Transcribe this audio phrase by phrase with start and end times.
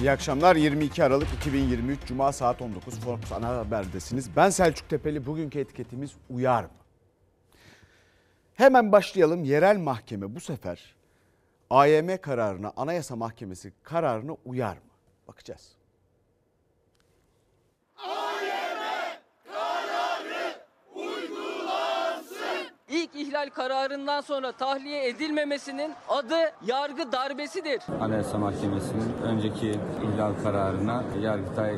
[0.00, 0.56] İyi akşamlar.
[0.56, 4.36] 22 Aralık 2023 Cuma saat 19 Forbes Ana Haber'desiniz.
[4.36, 5.26] Ben Selçuk Tepeli.
[5.26, 6.70] Bugünkü etiketimiz uyar mı?
[8.54, 9.44] Hemen başlayalım.
[9.44, 10.94] Yerel mahkeme bu sefer
[11.70, 14.90] AYM kararına, Anayasa Mahkemesi kararına uyar mı?
[15.28, 15.80] Bakacağız.
[22.88, 27.82] İlk ihlal kararından sonra tahliye edilmemesinin adı yargı darbesidir.
[28.00, 29.70] Anayasa Mahkemesi'nin önceki
[30.04, 31.76] ihlal kararına Yargıtay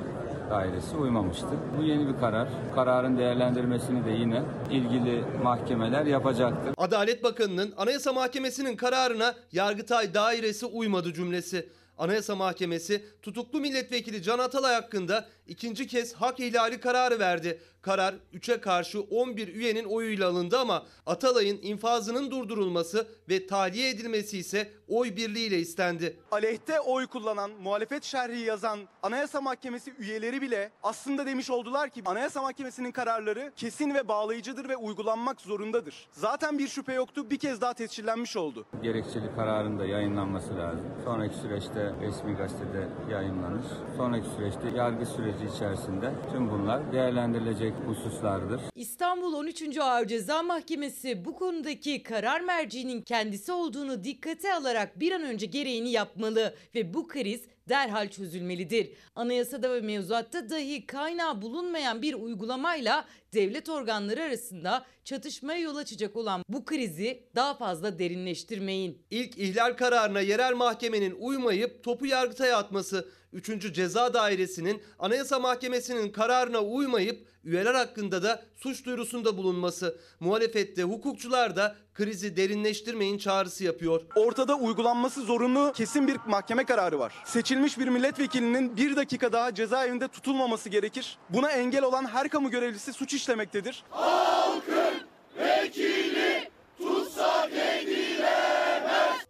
[0.50, 1.46] dairesi uymamıştı.
[1.78, 2.48] Bu yeni bir karar.
[2.74, 6.74] Kararın değerlendirmesini de yine ilgili mahkemeler yapacaktır.
[6.77, 11.69] Adalet Bakanı'nın Anayasa Mahkemesi'nin kararına Yargıtay dairesi uymadı cümlesi.
[11.98, 17.60] Anayasa Mahkemesi tutuklu milletvekili Can Atalay hakkında ikinci kez hak ihlali kararı verdi.
[17.83, 24.70] Karar 3'e karşı 11 üyenin oyuyla alındı ama Atalay'ın infazının durdurulması ve tahliye edilmesi ise
[24.88, 26.16] oy birliğiyle istendi.
[26.30, 32.42] aleyhte oy kullanan, muhalefet şerhi yazan Anayasa Mahkemesi üyeleri bile aslında demiş oldular ki Anayasa
[32.42, 36.09] Mahkemesi'nin kararları kesin ve bağlayıcıdır ve uygulanmak zorundadır.
[36.12, 38.66] Zaten bir şüphe yoktu, bir kez daha tescillenmiş oldu.
[38.83, 40.91] Gerekçeli kararın da yayınlanması lazım.
[41.05, 43.64] Sonraki süreçte resmi gazetede yayınlanır.
[43.97, 48.61] Sonraki süreçte yargı süreci içerisinde tüm bunlar değerlendirilecek hususlardır.
[48.75, 49.78] İstanbul 13.
[49.78, 55.91] Ağır Ceza Mahkemesi bu konudaki karar merciğinin kendisi olduğunu dikkate alarak bir an önce gereğini
[55.91, 58.91] yapmalı ve bu kriz derhal çözülmelidir.
[59.14, 66.42] Anayasada ve mevzuatta dahi kaynağı bulunmayan bir uygulamayla devlet organları arasında çatışmaya yol açacak olan
[66.48, 69.03] bu krizi daha fazla derinleştirmeyin.
[69.10, 73.72] İlk ihlal kararına yerel mahkemenin uymayıp topu Yargıtay'a atması, 3.
[73.75, 79.98] Ceza Dairesi'nin Anayasa Mahkemesi'nin kararına uymayıp üyeler hakkında da suç duyurusunda bulunması.
[80.20, 84.00] Muhalefette hukukçular da krizi derinleştirmeyin çağrısı yapıyor.
[84.16, 87.12] Ortada uygulanması zorunlu kesin bir mahkeme kararı var.
[87.25, 91.19] Seçilmiş bir milletvekilinin bir dakika daha cezaevinde tutulmaması gerekir.
[91.30, 93.84] Buna engel olan her kamu görevlisi suç işlemektedir.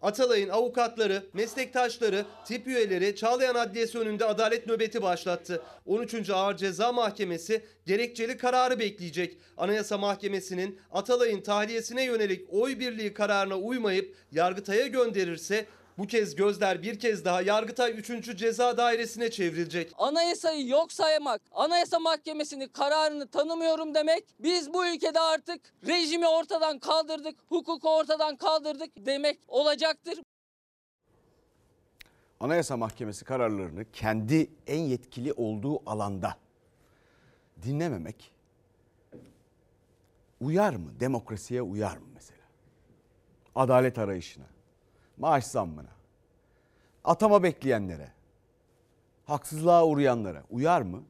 [0.02, 5.62] Atalay'ın avukatları, meslektaşları, tip üyeleri Çağlayan Adliyesi önünde adalet nöbeti başlattı.
[5.86, 6.30] 13.
[6.30, 9.38] Ağır Ceza Mahkemesi gerekçeli kararı bekleyecek.
[9.56, 15.66] Anayasa Mahkemesi'nin Atalay'ın tahliyesine yönelik oy birliği kararına uymayıp Yargıtay'a gönderirse
[15.98, 18.36] bu kez gözler bir kez daha Yargıtay 3.
[18.36, 19.92] Ceza Dairesi'ne çevrilecek.
[19.98, 27.36] Anayasayı yok saymak, Anayasa Mahkemesi'nin kararını tanımıyorum demek, biz bu ülkede artık rejimi ortadan kaldırdık,
[27.48, 30.18] hukuku ortadan kaldırdık demek olacaktır.
[32.40, 36.36] Anayasa Mahkemesi kararlarını kendi en yetkili olduğu alanda
[37.62, 38.32] dinlememek
[40.40, 41.00] uyar mı?
[41.00, 42.42] Demokrasiye uyar mı mesela?
[43.54, 44.44] Adalet arayışına,
[45.22, 45.88] maaş zammına,
[47.04, 48.08] atama bekleyenlere,
[49.24, 51.02] haksızlığa uğrayanlara uyar mı?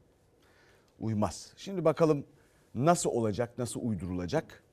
[0.99, 1.53] Uymaz.
[1.57, 2.25] Şimdi bakalım
[2.75, 4.63] nasıl olacak, nasıl uydurulacak?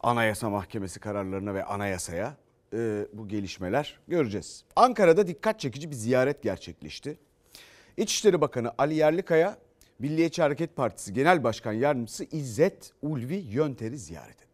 [0.00, 2.36] Anayasa Mahkemesi kararlarına ve anayasaya
[2.72, 4.64] e, bu gelişmeler göreceğiz.
[4.76, 7.18] Ankara'da dikkat çekici bir ziyaret gerçekleşti.
[7.96, 9.58] İçişleri Bakanı Ali Yerlikaya,
[9.98, 14.49] Milliyetçi Hareket Partisi Genel Başkan Yardımcısı İzzet Ulvi Yönter'i ziyaret etti.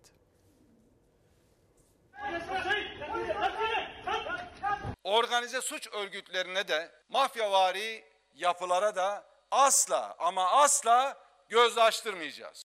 [5.06, 11.16] Organize suç örgütlerine de mafyavari yapılara da asla ama asla
[11.48, 12.62] göz açtırmayacağız.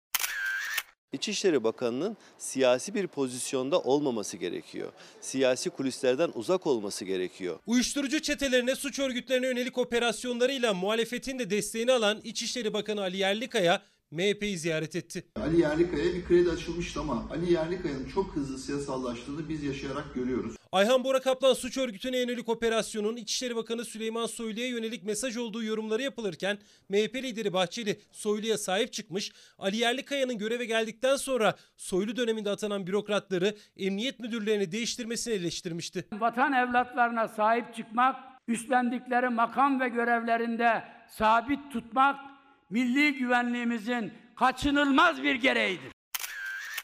[1.12, 4.92] İçişleri Bakanı'nın siyasi bir pozisyonda olmaması gerekiyor.
[5.20, 7.58] Siyasi kulislerden uzak olması gerekiyor.
[7.66, 14.58] Uyuşturucu çetelerine, suç örgütlerine yönelik operasyonlarıyla muhalefetin de desteğini alan İçişleri Bakanı Ali Yerlikaya MHP'yi
[14.58, 15.24] ziyaret etti.
[15.42, 20.56] Ali Yerlikaya'ya bir kredi açılmıştı ama Ali Yerlikaya'nın çok hızlı siyasallaştığını biz yaşayarak görüyoruz.
[20.72, 26.02] Ayhan Bora Kaplan suç örgütüne yönelik operasyonun İçişleri Bakanı Süleyman Soylu'ya yönelik mesaj olduğu yorumları
[26.02, 26.58] yapılırken
[26.88, 33.56] MHP lideri Bahçeli Soylu'ya sahip çıkmış, Ali Yerlikaya'nın göreve geldikten sonra Soylu döneminde atanan bürokratları
[33.76, 36.04] emniyet müdürlerini değiştirmesini eleştirmişti.
[36.12, 38.16] Vatan evlatlarına sahip çıkmak,
[38.48, 42.35] üstlendikleri makam ve görevlerinde sabit tutmak
[42.70, 45.92] milli güvenliğimizin kaçınılmaz bir gereğidir.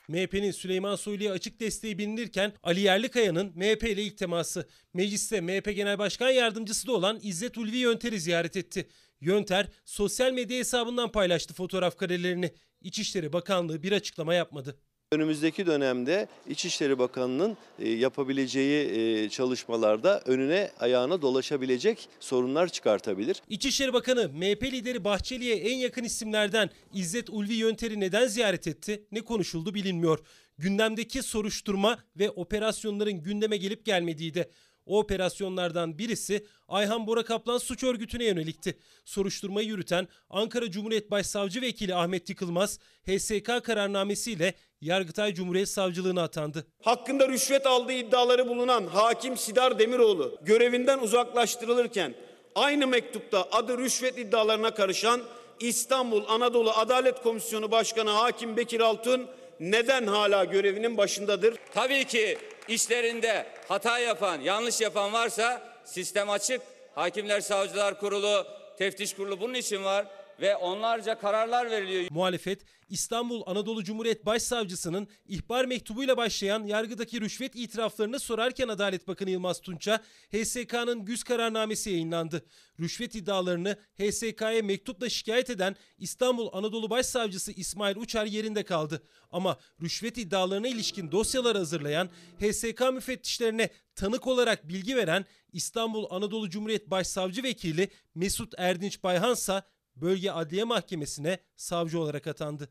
[0.08, 4.68] MHP'nin Süleyman Soylu'ya açık desteği bilinirken Ali Yerlikaya'nın MHP ile ilk teması.
[4.94, 8.88] Mecliste MHP Genel Başkan Yardımcısı da olan İzzet Ulvi Yönter'i ziyaret etti.
[9.20, 12.54] Yönter sosyal medya hesabından paylaştı fotoğraf karelerini.
[12.80, 14.78] İçişleri Bakanlığı bir açıklama yapmadı.
[15.12, 23.42] Önümüzdeki dönemde İçişleri Bakanı'nın e, yapabileceği e, çalışmalarda önüne ayağına dolaşabilecek sorunlar çıkartabilir.
[23.48, 29.04] İçişleri Bakanı MHP lideri Bahçeli'ye en yakın isimlerden İzzet Ulvi Yönter'i neden ziyaret etti?
[29.12, 30.18] Ne konuşuldu bilinmiyor.
[30.58, 34.50] Gündemdeki soruşturma ve operasyonların gündeme gelip gelmediği de
[34.86, 38.78] O operasyonlardan birisi Ayhan Bora Kaplan suç örgütüne yönelikti.
[39.04, 46.66] Soruşturmayı yürüten Ankara Cumhuriyet Başsavcı Vekili Ahmet Yıkılmaz, HSK kararnamesiyle Yargıtay Cumhuriyet Savcılığına atandı.
[46.82, 52.14] hakkında rüşvet aldığı iddiaları bulunan hakim Sidar Demiroğlu görevinden uzaklaştırılırken
[52.54, 55.20] aynı mektupta adı rüşvet iddialarına karışan
[55.60, 59.26] İstanbul Anadolu Adalet Komisyonu Başkanı Hakim Bekir Altun
[59.62, 61.56] neden hala görevinin başındadır?
[61.74, 62.38] Tabii ki
[62.68, 66.60] işlerinde hata yapan, yanlış yapan varsa sistem açık.
[66.94, 68.46] Hakimler Savcılar Kurulu,
[68.78, 70.06] Teftiş Kurulu bunun için var
[70.40, 72.06] ve onlarca kararlar veriliyor.
[72.10, 79.60] Muhalefet İstanbul Anadolu Cumhuriyet Başsavcısının ihbar mektubuyla başlayan yargıdaki rüşvet itiraflarını sorarken Adalet Bakanı Yılmaz
[79.60, 80.00] Tunç'a
[80.32, 82.46] HSK'nın güz kararnamesi yayınlandı.
[82.80, 89.02] Rüşvet iddialarını HSK'ya mektupla şikayet eden İstanbul Anadolu Başsavcısı İsmail Uçar yerinde kaldı.
[89.30, 96.90] Ama rüşvet iddialarına ilişkin dosyalar hazırlayan, HSK müfettişlerine tanık olarak bilgi veren İstanbul Anadolu Cumhuriyet
[96.90, 99.62] Başsavcı Vekili Mesut Erdinç Bayhansa
[100.02, 102.68] Bölge Adliye Mahkemesi'ne savcı olarak atandı.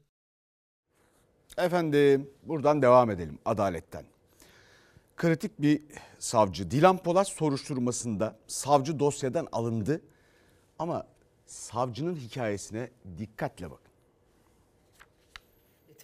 [1.57, 4.05] Efendim buradan devam edelim adaletten.
[5.17, 5.81] Kritik bir
[6.19, 10.01] savcı Dilan Polat soruşturmasında savcı dosyadan alındı
[10.79, 11.07] ama
[11.45, 13.91] savcının hikayesine dikkatle bakın.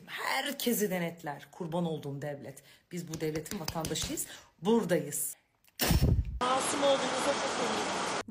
[0.05, 1.47] Herkesi denetler.
[1.51, 2.63] Kurban olduğum devlet.
[2.91, 4.25] Biz bu devletin vatandaşıyız.
[4.61, 5.35] Buradayız.
[6.41, 7.33] Masum olduğunuza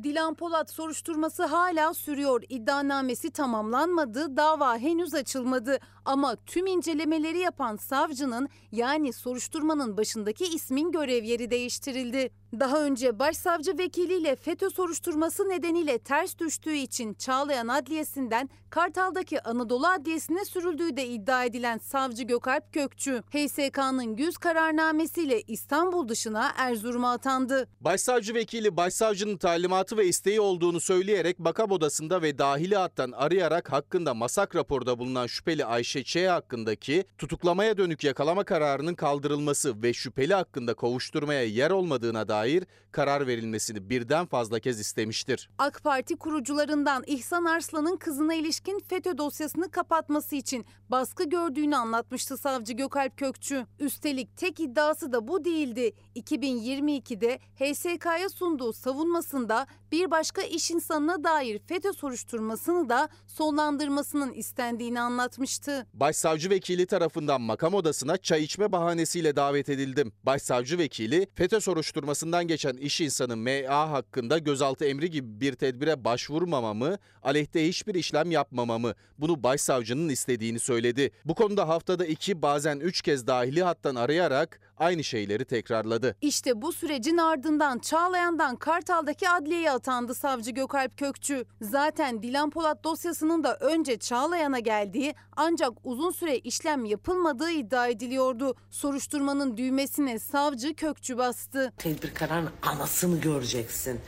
[0.03, 2.43] Dilan Polat soruşturması hala sürüyor.
[2.49, 5.79] İddianamesi tamamlanmadı, dava henüz açılmadı.
[6.05, 12.31] Ama tüm incelemeleri yapan savcının yani soruşturmanın başındaki ismin görev yeri değiştirildi.
[12.61, 20.45] Daha önce başsavcı vekiliyle FETÖ soruşturması nedeniyle ters düştüğü için Çağlayan Adliyesi'nden Kartal'daki Anadolu Adliyesi'ne
[20.45, 27.69] sürüldüğü de iddia edilen savcı Gökalp Kökçü, HSK'nın güz kararnamesiyle İstanbul dışına Erzurum'a atandı.
[27.81, 34.15] Başsavcı vekili başsavcının talimatı ve isteği olduğunu söyleyerek makam odasında ve dahili hattan arayarak hakkında
[34.15, 36.17] masak raporda bulunan şüpheli Ayşe Ç.
[36.17, 43.91] hakkındaki tutuklamaya dönük yakalama kararının kaldırılması ve şüpheli hakkında kovuşturmaya yer olmadığına dair karar verilmesini
[43.91, 45.51] birden fazla kez istemiştir.
[45.59, 52.73] AK Parti kurucularından İhsan Arslan'ın kızına ilişkin FETÖ dosyasını kapatması için baskı gördüğünü anlatmıştı savcı
[52.73, 53.67] Gökalp Kökçü.
[53.79, 55.93] Üstelik tek iddiası da bu değildi.
[56.17, 65.87] 2022'de HSK'ya sunduğu savunmasında bir başka iş insanına dair FETÖ soruşturmasını da sonlandırmasının istendiğini anlatmıştı.
[65.95, 70.13] Başsavcı vekili tarafından makam odasına çay içme bahanesiyle davet edildim.
[70.23, 76.99] Başsavcı vekili FETÖ soruşturmasından geçen iş insanı MA hakkında gözaltı emri gibi bir tedbire başvurmamamı,
[77.23, 81.11] aleyhte hiçbir işlem yapmamamı, bunu başsavcının istediğini söyledi.
[81.25, 86.17] Bu konuda haftada iki bazen üç kez dahili hattan arayarak aynı şeyleri tekrarladı.
[86.21, 91.45] İşte bu sürecin ardından Çağlayan'dan Kartal'daki adliyeye atandı savcı Gökalp Kökçü.
[91.61, 98.55] Zaten Dilan Polat dosyasının da önce Çağlayan'a geldiği ancak uzun süre işlem yapılmadığı iddia ediliyordu.
[98.71, 101.73] Soruşturmanın düğmesine savcı Kökçü bastı.
[101.79, 104.01] Tedbir kararının anasını göreceksin.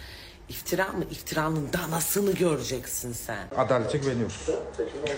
[0.48, 1.04] İftira mı?
[1.10, 3.48] İftiranın danasını göreceksin sen.
[3.56, 4.48] Adalete güveniyoruz.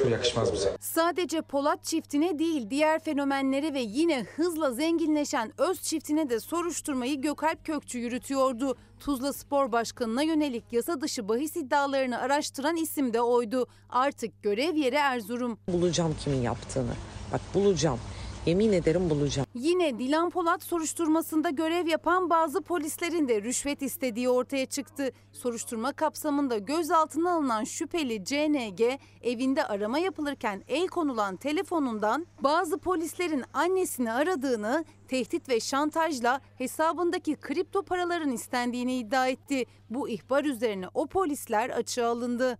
[0.04, 0.76] Bu yakışmaz bize.
[0.80, 7.66] Sadece Polat çiftine değil diğer fenomenlere ve yine hızla zenginleşen Öz çiftine de soruşturmayı Gökalp
[7.66, 8.76] Kökçü yürütüyordu.
[9.00, 13.66] Tuzla Spor Başkanı'na yönelik yasa dışı bahis iddialarını araştıran isim de oydu.
[13.90, 15.58] Artık görev yeri Erzurum.
[15.68, 16.92] Bulacağım kimin yaptığını.
[17.32, 17.98] Bak bulacağım.
[18.46, 19.48] Yemin ederim bulacağım.
[19.54, 25.12] Yine Dilan Polat soruşturmasında görev yapan bazı polislerin de rüşvet istediği ortaya çıktı.
[25.32, 28.80] Soruşturma kapsamında gözaltına alınan şüpheli CNG
[29.22, 37.82] evinde arama yapılırken el konulan telefonundan bazı polislerin annesini aradığını, tehdit ve şantajla hesabındaki kripto
[37.82, 39.64] paraların istendiğini iddia etti.
[39.90, 42.58] Bu ihbar üzerine o polisler açığa alındı.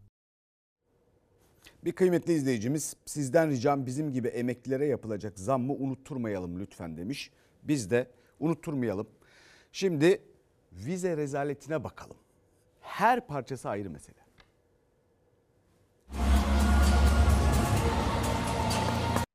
[1.85, 7.31] Bir kıymetli izleyicimiz sizden ricam bizim gibi emeklilere yapılacak zammı unutturmayalım lütfen demiş.
[7.63, 8.11] Biz de
[8.41, 9.07] unutturmayalım.
[9.73, 10.23] Şimdi
[10.73, 12.17] vize rezaletine bakalım.
[12.81, 14.20] Her parçası ayrı mesele.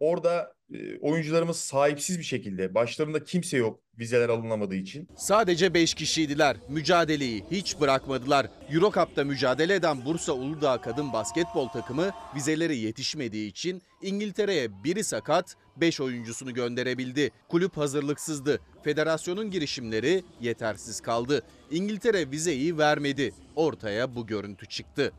[0.05, 5.07] Orada e, oyuncularımız sahipsiz bir şekilde başlarında kimse yok vizeler alınamadığı için.
[5.17, 6.57] Sadece 5 kişiydiler.
[6.69, 8.47] Mücadeleyi hiç bırakmadılar.
[8.69, 16.01] Eurocup'ta mücadele eden Bursa Uludağ kadın basketbol takımı vizeleri yetişmediği için İngiltere'ye biri sakat 5
[16.01, 17.31] oyuncusunu gönderebildi.
[17.49, 18.59] Kulüp hazırlıksızdı.
[18.83, 21.41] Federasyonun girişimleri yetersiz kaldı.
[21.71, 23.33] İngiltere vizeyi vermedi.
[23.55, 25.13] Ortaya bu görüntü çıktı.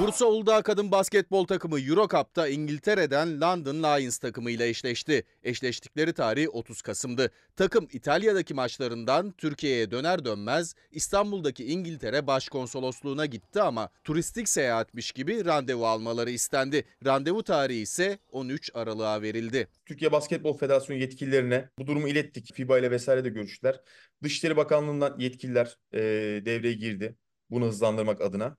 [0.00, 5.24] Bursa Uludağ Kadın Basketbol takımı Eurocup'ta İngiltere'den London Lions takımıyla eşleşti.
[5.42, 7.30] Eşleştikleri tarih 30 Kasım'dı.
[7.56, 15.86] Takım İtalya'daki maçlarından Türkiye'ye döner dönmez İstanbul'daki İngiltere Başkonsolosluğu'na gitti ama turistik seyahatmiş gibi randevu
[15.86, 16.84] almaları istendi.
[17.04, 19.68] Randevu tarihi ise 13 Aralık'a verildi.
[19.86, 22.54] Türkiye Basketbol Federasyonu yetkililerine bu durumu ilettik.
[22.54, 23.80] FIBA ile vesaire de görüştüler.
[24.22, 26.00] Dışişleri Bakanlığı'ndan yetkililer e,
[26.44, 27.16] devreye girdi
[27.50, 28.56] bunu hızlandırmak adına.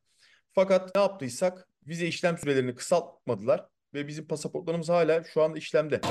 [0.56, 6.02] Fakat ne yaptıysak vize işlem sürelerini kısaltmadılar ve bizim pasaportlarımız hala şu anda işlemde.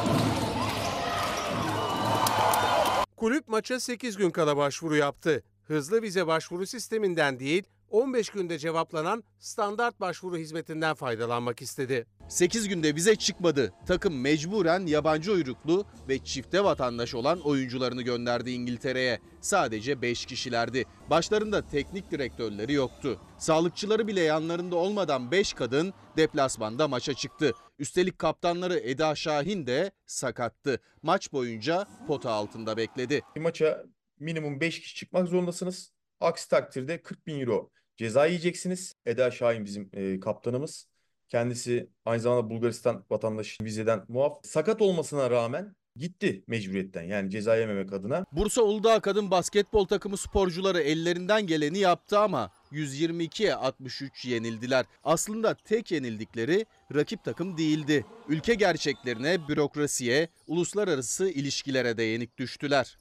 [3.17, 5.43] Kulüp maça 8 gün kala başvuru yaptı.
[5.65, 7.63] Hızlı vize başvuru sisteminden değil,
[7.95, 12.07] 15 günde cevaplanan standart başvuru hizmetinden faydalanmak istedi.
[12.29, 13.73] 8 günde vize çıkmadı.
[13.87, 19.21] Takım mecburen yabancı uyruklu ve çifte vatandaş olan oyuncularını gönderdi İngiltere'ye.
[19.41, 20.85] Sadece 5 kişilerdi.
[21.11, 23.21] Başlarında teknik direktörleri yoktu.
[23.39, 27.53] Sağlıkçıları bile yanlarında olmadan 5 kadın deplasmanda maça çıktı.
[27.79, 30.81] Üstelik kaptanları Eda Şahin de sakattı.
[31.03, 33.23] Maç boyunca pota altında bekledi.
[33.37, 33.85] Maça
[34.19, 35.93] minimum 5 kişi çıkmak zorundasınız.
[36.21, 38.95] Aksi takdirde 40 bin euro ceza yiyeceksiniz.
[39.07, 40.89] Eda Şahin bizim e, kaptanımız.
[41.29, 44.41] Kendisi aynı zamanda Bulgaristan vatandaşı vizeden muaf.
[44.43, 48.25] Sakat olmasına rağmen gitti mecburiyetten yani ceza yememek adına.
[48.33, 54.87] Bursa Uludağ Kadın Basketbol takımı sporcuları ellerinden geleni yaptı ama 122'ye 63 yenildiler.
[55.05, 58.05] Aslında tek yenildikleri rakip takım değildi.
[58.29, 62.99] Ülke gerçeklerine, bürokrasiye, uluslararası ilişkilere de yenik düştüler.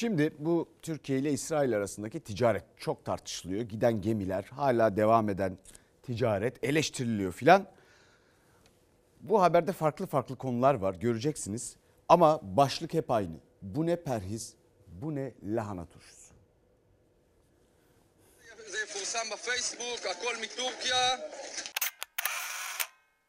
[0.00, 3.62] Şimdi bu Türkiye ile İsrail arasındaki ticaret çok tartışılıyor.
[3.62, 5.58] Giden gemiler, hala devam eden
[6.02, 7.66] ticaret eleştiriliyor filan.
[9.20, 11.76] Bu haberde farklı farklı konular var göreceksiniz.
[12.08, 13.34] Ama başlık hep aynı.
[13.62, 14.54] Bu ne perhiz,
[14.86, 16.34] bu ne lahana turşusu.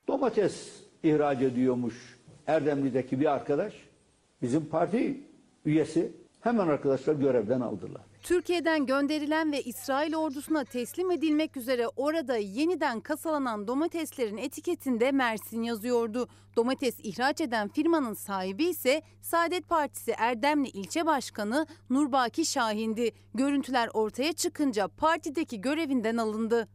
[0.07, 0.67] Domates
[1.03, 3.73] ihraç ediyormuş Erdemli'deki bir arkadaş.
[4.41, 5.21] Bizim parti
[5.65, 8.01] üyesi hemen arkadaşlar görevden aldılar.
[8.23, 16.27] Türkiye'den gönderilen ve İsrail ordusuna teslim edilmek üzere orada yeniden kasalanan domateslerin etiketinde Mersin yazıyordu.
[16.55, 23.11] Domates ihraç eden firmanın sahibi ise Saadet Partisi Erdemli ilçe başkanı Nurbaki Şahin'di.
[23.33, 26.67] Görüntüler ortaya çıkınca partideki görevinden alındı.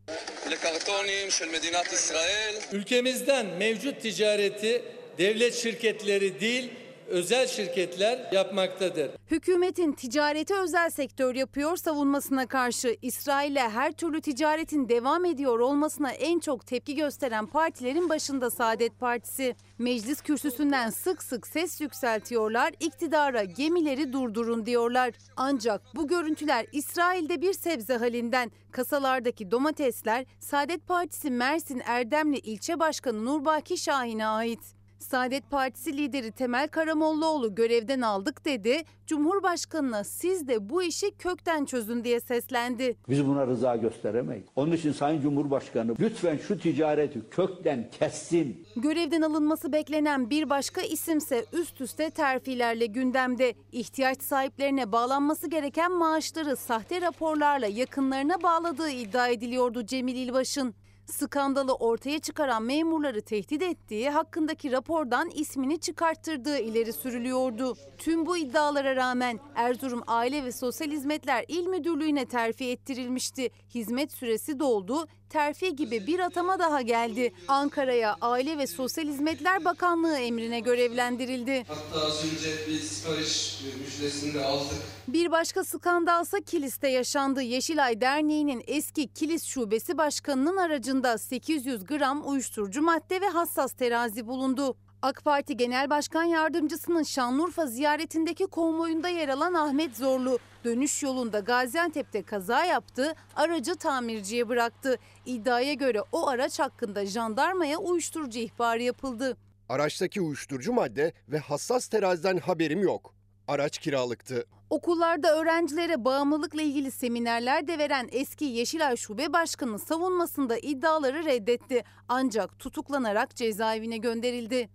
[2.73, 4.85] Ülkemizden mevcut ticareti
[5.19, 9.11] devlet şirketleri değil özel şirketler yapmaktadır.
[9.31, 16.39] Hükümetin ticareti özel sektör yapıyor savunmasına karşı İsrail'le her türlü ticaretin devam ediyor olmasına en
[16.39, 19.57] çok tepki gösteren partilerin başında Saadet Partisi.
[19.79, 25.15] Meclis kürsüsünden sık sık ses yükseltiyorlar, iktidara gemileri durdurun diyorlar.
[25.37, 28.51] Ancak bu görüntüler İsrail'de bir sebze halinden.
[28.71, 34.76] Kasalardaki domatesler Saadet Partisi Mersin Erdemli ilçe başkanı Nurbaki Şahin'e ait.
[34.99, 38.83] Saadet Partisi lideri Temel Karamollaoğlu görevden aldık dedi.
[39.07, 42.97] Cumhurbaşkanına siz de bu işi kökten çözün diye seslendi.
[43.09, 44.45] Biz buna rıza gösteremeyiz.
[44.57, 48.67] Onun için Sayın Cumhurbaşkanı lütfen şu ticareti kökten kessin.
[48.77, 53.55] Görevden alınması beklenen bir başka isimse üst üste terfilerle gündemde.
[53.73, 60.75] İhtiyaç sahiplerine bağlanması gereken maaşları sahte raporlarla yakınlarına bağladığı iddia ediliyordu Cemil İlbaş'ın.
[61.07, 67.77] Skandalı ortaya çıkaran memurları tehdit ettiği, hakkındaki rapordan ismini çıkarttırdığı ileri sürülüyordu.
[67.99, 73.51] Tüm bu iddialara rağmen Erzurum Aile ve Sosyal Hizmetler İl Müdürlüğü'ne terfi ettirilmişti.
[73.75, 77.33] Hizmet süresi doldu, terfi gibi bir atama daha geldi.
[77.49, 81.65] Ankara'ya Aile ve Sosyal Hizmetler Bakanlığı emrine görevlendirildi.
[81.69, 84.79] Hatta az önce bir sipariş müjdesini de aldık.
[85.09, 87.43] Bir başka skandalsa Kilis'te yaşandı.
[87.43, 94.77] Yeşilay Derneği'nin eski Kilis Şubesi Başkanı'nın aracında 800 gram uyuşturucu madde ve hassas terazi bulundu.
[95.07, 102.23] AK Parti Genel Başkan Yardımcısının Şanlıurfa ziyaretindeki konvoyunda yer alan Ahmet Zorlu dönüş yolunda Gaziantep'te
[102.23, 104.99] kaza yaptı, aracı tamirciye bıraktı.
[105.27, 109.37] İddiaya göre o araç hakkında jandarmaya uyuşturucu ihbarı yapıldı.
[109.69, 113.15] Araçtaki uyuşturucu madde ve hassas teraziden haberim yok.
[113.49, 114.45] Araç kiralıktı.
[114.71, 121.85] Okullarda öğrencilere bağımlılıkla ilgili seminerler de veren eski Yeşilay Şube Başkanı savunmasında iddiaları reddetti.
[122.09, 124.69] Ancak tutuklanarak cezaevine gönderildi.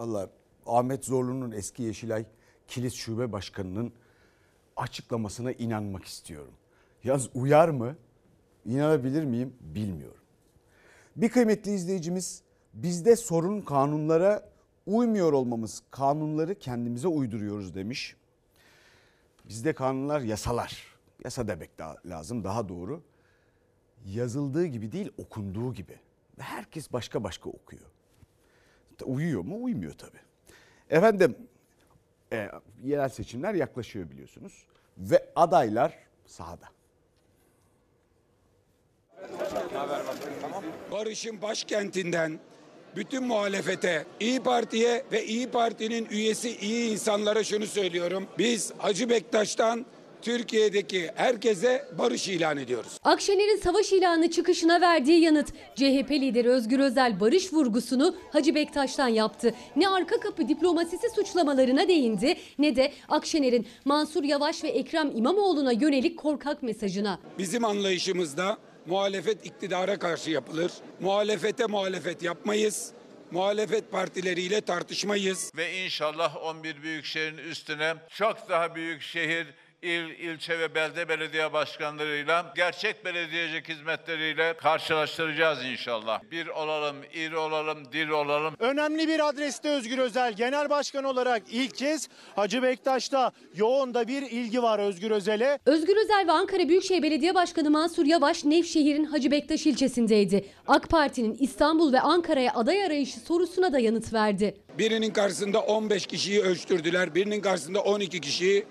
[0.00, 0.30] Allah
[0.66, 2.24] Ahmet Zorlu'nun eski Yeşilay
[2.68, 3.92] Kilis Şube Başkanı'nın
[4.76, 6.54] açıklamasına inanmak istiyorum.
[7.04, 7.96] Yaz uyar mı?
[8.64, 9.54] İnanabilir miyim?
[9.60, 10.20] Bilmiyorum.
[11.16, 12.42] Bir kıymetli izleyicimiz
[12.74, 14.50] bizde sorun kanunlara
[14.86, 15.82] uymuyor olmamız.
[15.90, 18.16] Kanunları kendimize uyduruyoruz demiş.
[19.48, 20.86] Bizde kanunlar yasalar.
[21.24, 23.02] Yasa demek daha lazım daha doğru.
[24.06, 25.98] Yazıldığı gibi değil okunduğu gibi.
[26.38, 27.99] Herkes başka başka okuyor.
[29.04, 29.64] Uyuyor mu?
[29.64, 30.20] Uymuyor tabii.
[30.90, 31.36] Efendim
[32.32, 32.48] e,
[32.84, 34.64] yerel seçimler yaklaşıyor biliyorsunuz.
[34.98, 36.66] Ve adaylar sahada.
[40.92, 42.40] Barış'ın başkentinden
[42.96, 48.26] bütün muhalefete, İyi Parti'ye ve İyi Parti'nin üyesi iyi insanlara şunu söylüyorum.
[48.38, 49.86] Biz Hacı Bektaş'tan
[50.22, 52.98] Türkiye'deki herkese barış ilan ediyoruz.
[53.04, 59.54] Akşener'in savaş ilanı çıkışına verdiği yanıt CHP lideri Özgür Özel barış vurgusunu Hacı Bektaş'tan yaptı.
[59.76, 66.18] Ne arka kapı diplomasisi suçlamalarına değindi ne de Akşener'in Mansur Yavaş ve Ekrem İmamoğlu'na yönelik
[66.18, 67.18] korkak mesajına.
[67.38, 70.72] Bizim anlayışımızda muhalefet iktidara karşı yapılır.
[71.00, 72.92] Muhalefete muhalefet yapmayız.
[73.30, 75.52] Muhalefet partileriyle tartışmayız.
[75.56, 79.46] Ve inşallah 11 büyük şehrin üstüne çok daha büyük şehir
[79.82, 86.20] il, ilçe ve belde belediye başkanlarıyla gerçek belediyecilik hizmetleriyle karşılaştıracağız inşallah.
[86.30, 88.54] Bir olalım, iri olalım, dil olalım.
[88.58, 94.22] Önemli bir adreste Özgür Özel genel başkan olarak ilk kez Hacı Bektaş'ta yoğun da bir
[94.22, 95.58] ilgi var Özgür Özel'e.
[95.66, 100.44] Özgür Özel ve Ankara Büyükşehir Belediye Başkanı Mansur Yavaş Nevşehir'in Hacı Bektaş ilçesindeydi.
[100.68, 104.54] AK Parti'nin İstanbul ve Ankara'ya aday arayışı sorusuna da yanıt verdi.
[104.78, 107.14] Birinin karşısında 15 kişiyi ölçtürdüler.
[107.14, 108.66] Birinin karşısında 12 kişiyi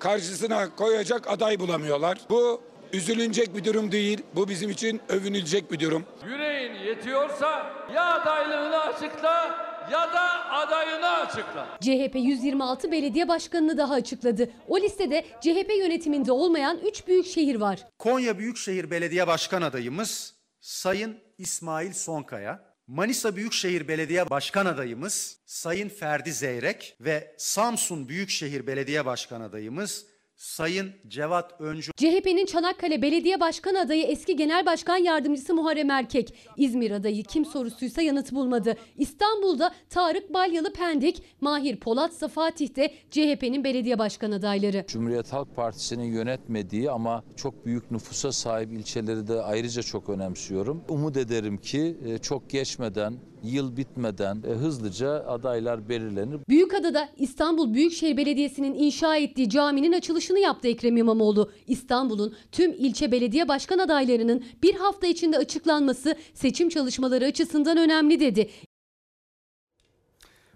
[0.00, 2.18] karşısına koyacak aday bulamıyorlar.
[2.30, 4.22] Bu üzülünecek bir durum değil.
[4.34, 6.04] Bu bizim için övünülecek bir durum.
[6.26, 11.66] Yüreğin yetiyorsa ya adaylığını açıkla ya da adayını açıkla.
[11.80, 14.50] CHP 126 belediye başkanını daha açıkladı.
[14.68, 17.86] O listede CHP yönetiminde olmayan 3 büyük şehir var.
[17.98, 22.69] Konya Büyükşehir Belediye Başkan adayımız Sayın İsmail Sonkaya.
[22.90, 30.06] Manisa Büyükşehir Belediye Başkan adayımız Sayın Ferdi Zeyrek ve Samsun Büyükşehir Belediye Başkan adayımız
[30.40, 31.92] Sayın Cevat Öncü.
[31.96, 36.34] CHP'nin Çanakkale Belediye Başkan adayı eski Genel Başkan Yardımcısı Muharrem Erkek.
[36.56, 38.76] İzmir adayı kim sorusuysa yanıt bulmadı.
[38.96, 44.84] İstanbul'da Tarık Balyalı Pendik, Mahir Polatsa Fatih'te CHP'nin belediye başkan adayları.
[44.88, 50.84] Cumhuriyet Halk Partisi'nin yönetmediği ama çok büyük nüfusa sahip ilçeleri de ayrıca çok önemsiyorum.
[50.88, 56.40] Umut ederim ki e, çok geçmeden, yıl bitmeden e, hızlıca adaylar belirlenir.
[56.48, 61.52] Büyükada'da İstanbul Büyükşehir Belediyesi'nin inşa ettiği caminin açılışını yaptı Ekrem İmamoğlu.
[61.66, 68.50] İstanbul'un tüm ilçe belediye başkan adaylarının bir hafta içinde açıklanması seçim çalışmaları açısından önemli dedi.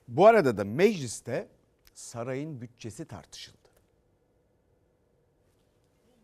[0.08, 1.48] Bu arada da mecliste
[1.94, 3.58] sarayın bütçesi tartışıldı.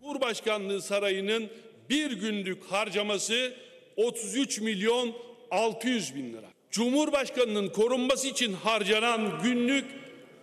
[0.01, 1.49] Cumhurbaşkanlığı Sarayı'nın
[1.91, 3.55] bir günlük harcaması
[3.97, 6.47] 33 milyon 600 bin lira.
[6.71, 9.85] Cumhurbaşkanının korunması için harcanan günlük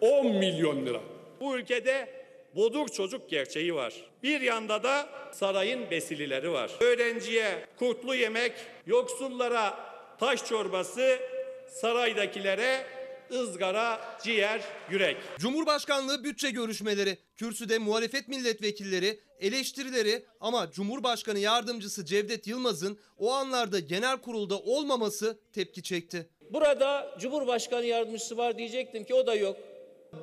[0.01, 1.01] 10 milyon lira.
[1.39, 2.09] Bu ülkede
[2.55, 3.93] bodur çocuk gerçeği var.
[4.23, 6.71] Bir yanda da sarayın besilileri var.
[6.79, 8.53] Öğrenciye kurtlu yemek,
[8.87, 9.79] yoksullara
[10.19, 11.19] taş çorbası,
[11.67, 12.85] saraydakilere
[13.31, 14.61] ızgara, ciğer,
[14.91, 15.17] yürek.
[15.39, 24.17] Cumhurbaşkanlığı bütçe görüşmeleri, kürsüde muhalefet milletvekilleri, eleştirileri ama Cumhurbaşkanı yardımcısı Cevdet Yılmaz'ın o anlarda genel
[24.17, 26.29] kurulda olmaması tepki çekti.
[26.49, 29.57] Burada Cumhurbaşkanı yardımcısı var diyecektim ki o da yok.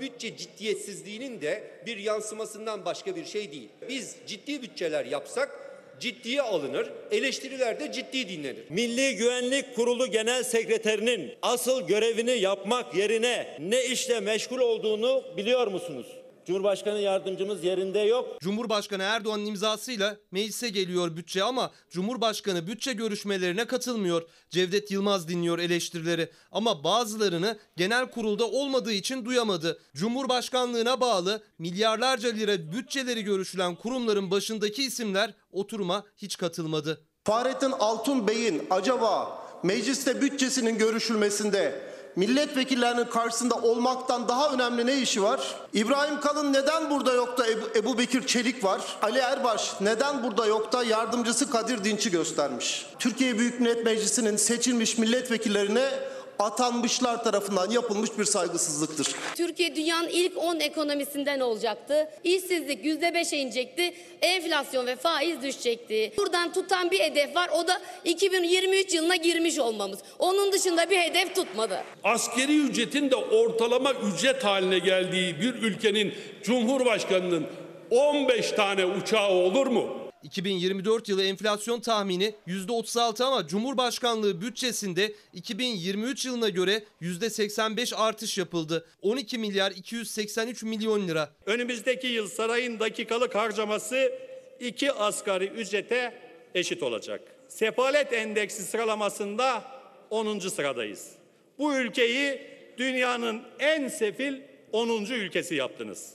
[0.01, 3.69] Bütçe ciddiyetsizliğinin de bir yansımasından başka bir şey değil.
[3.89, 5.64] Biz ciddi bütçeler yapsak
[6.01, 8.65] ciddiye alınır, eleştiriler de ciddi dinlenir.
[8.69, 16.07] Milli Güvenlik Kurulu Genel Sekreterinin asıl görevini yapmak yerine ne işle meşgul olduğunu biliyor musunuz?
[16.47, 18.41] Cumhurbaşkanı yardımcımız yerinde yok.
[18.41, 24.23] Cumhurbaşkanı Erdoğan'ın imzasıyla meclise geliyor bütçe ama Cumhurbaşkanı bütçe görüşmelerine katılmıyor.
[24.51, 29.79] Cevdet Yılmaz dinliyor eleştirileri ama bazılarını genel kurulda olmadığı için duyamadı.
[29.95, 37.01] Cumhurbaşkanlığına bağlı milyarlarca lira bütçeleri görüşülen kurumların başındaki isimler oturuma hiç katılmadı.
[37.25, 45.41] Fahrettin Altun Bey'in acaba mecliste bütçesinin görüşülmesinde milletvekillerinin karşısında olmaktan daha önemli ne işi var?
[45.73, 48.81] İbrahim Kalın neden burada yok da Ebu, Ebu Bekir Çelik var?
[49.03, 52.87] Ali Erbaş neden burada yok da yardımcısı Kadir Dinç'i göstermiş?
[52.99, 59.15] Türkiye Büyük Millet Meclisi'nin seçilmiş milletvekillerine atanmışlar tarafından yapılmış bir saygısızlıktır.
[59.35, 62.09] Türkiye dünyanın ilk 10 ekonomisinden olacaktı.
[62.25, 63.95] İşsizlik %5'e inecekti.
[64.23, 66.13] Enflasyon ve faiz düşecekti.
[66.19, 67.51] Buradan tutan bir hedef var.
[67.55, 69.99] O da 2023 yılına girmiş olmamız.
[70.19, 71.85] Onun dışında bir hedef tutmadı.
[72.05, 77.47] Askeri ücretin de ortalama ücret haline geldiği bir ülkenin Cumhurbaşkanının
[77.91, 80.04] 15 tane uçağı olur mu?
[80.25, 88.87] 2024 yılı enflasyon tahmini %36 ama Cumhurbaşkanlığı bütçesinde 2023 yılına göre %85 artış yapıldı.
[89.03, 91.31] 12 milyar 283 milyon lira.
[91.47, 94.13] Önümüzdeki yıl sarayın dakikalık harcaması
[94.61, 96.15] iki asgari ücrete
[96.55, 97.21] eşit olacak.
[97.49, 99.65] Sefalet endeksi sıralamasında
[100.11, 100.39] 10.
[100.39, 101.13] sıradayız.
[101.59, 102.41] Bu ülkeyi
[102.79, 104.41] dünyanın en sefil
[104.73, 105.05] 10.
[105.05, 106.13] ülkesi yaptınız.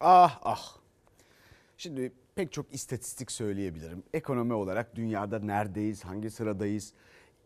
[0.00, 0.78] Ah ah.
[1.78, 4.02] Şimdi pek çok istatistik söyleyebilirim.
[4.14, 6.92] Ekonomi olarak dünyada neredeyiz, hangi sıradayız,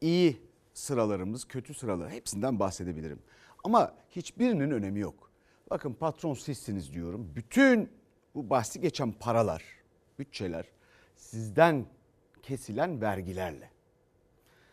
[0.01, 0.43] iyi
[0.75, 3.23] sıralarımız, kötü sıralar hepsinden bahsedebilirim.
[3.65, 5.31] Ama hiçbirinin önemi yok.
[5.71, 7.33] Bakın patron sizsiniz diyorum.
[7.35, 7.93] Bütün
[8.35, 9.65] bu bahsi geçen paralar,
[10.19, 10.67] bütçeler
[11.17, 11.87] sizden
[12.43, 13.71] kesilen vergilerle.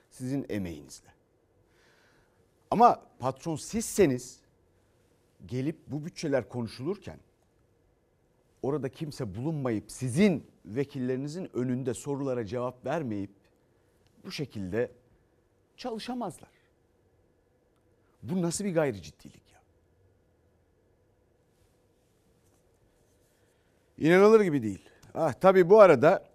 [0.10, 1.10] Sizin emeğinizle.
[2.71, 4.39] Ama patron sizseniz
[5.45, 7.19] gelip bu bütçeler konuşulurken
[8.61, 13.31] orada kimse bulunmayıp sizin vekillerinizin önünde sorulara cevap vermeyip
[14.25, 14.91] bu şekilde
[15.77, 16.49] çalışamazlar.
[18.23, 19.61] Bu nasıl bir gayri ciddilik ya?
[23.97, 24.89] İnanılır gibi değil.
[25.13, 26.29] Ah, tabii bu arada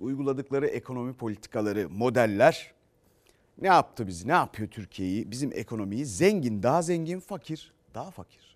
[0.00, 2.74] uyguladıkları ekonomi politikaları, modeller
[3.58, 8.49] ne yaptı bizi, ne yapıyor Türkiye'yi, bizim ekonomiyi zengin, daha zengin, fakir, daha fakir.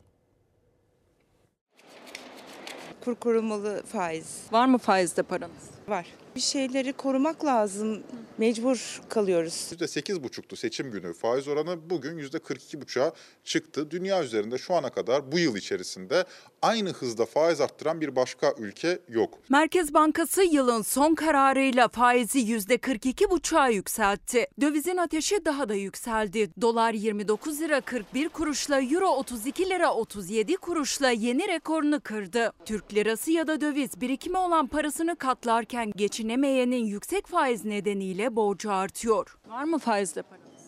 [3.05, 4.41] Kur korumalı faiz.
[4.53, 5.71] Var mı faizde paranız?
[5.89, 6.07] Var.
[6.37, 8.03] Bir şeyleri korumak lazım.
[8.39, 9.53] Mecbur kalıyoruz.
[9.53, 13.13] %8,5'tu seçim günü faiz oranı bugün %42,5'a
[13.45, 13.91] çıktı.
[13.91, 16.25] Dünya üzerinde şu ana kadar bu yıl içerisinde
[16.63, 19.39] aynı hızda faiz arttıran bir başka ülke yok.
[19.49, 24.47] Merkez Bankası yılın son kararıyla faizi %42,5'a yükseltti.
[24.61, 26.51] Dövizin ateşi daha da yükseldi.
[26.61, 32.53] Dolar 29 lira 41 kuruşla, Euro 32 lira 37 kuruşla yeni rekorunu kırdı.
[32.65, 35.93] Türk lirası ya da döviz birikimi olan parasını katlarken
[36.25, 39.37] geçinemeyenin yüksek faiz nedeniyle borcu artıyor.
[39.49, 40.65] Var mı faizde paranız?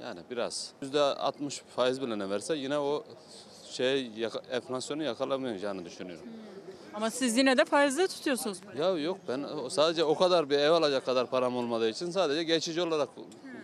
[0.00, 0.72] Yani biraz.
[0.82, 3.04] %60 faiz bile ne verse yine o
[3.70, 6.26] şey yaka- enflasyonu yakalamayacağını düşünüyorum.
[6.94, 8.58] Ama siz yine de faizde tutuyorsunuz.
[8.78, 12.82] Ya yok ben sadece o kadar bir ev alacak kadar param olmadığı için sadece geçici
[12.82, 13.08] olarak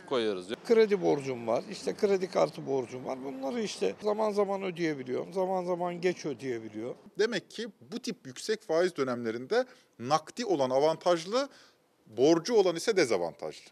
[0.07, 0.49] koyuyoruz.
[0.64, 3.25] Kredi borcum var, işte kredi kartı borcum var.
[3.25, 6.95] Bunları işte zaman zaman ödeyebiliyorum, zaman zaman geç ödeyebiliyor.
[7.19, 9.64] Demek ki bu tip yüksek faiz dönemlerinde
[9.99, 11.49] nakdi olan avantajlı,
[12.07, 13.71] borcu olan ise dezavantajlı.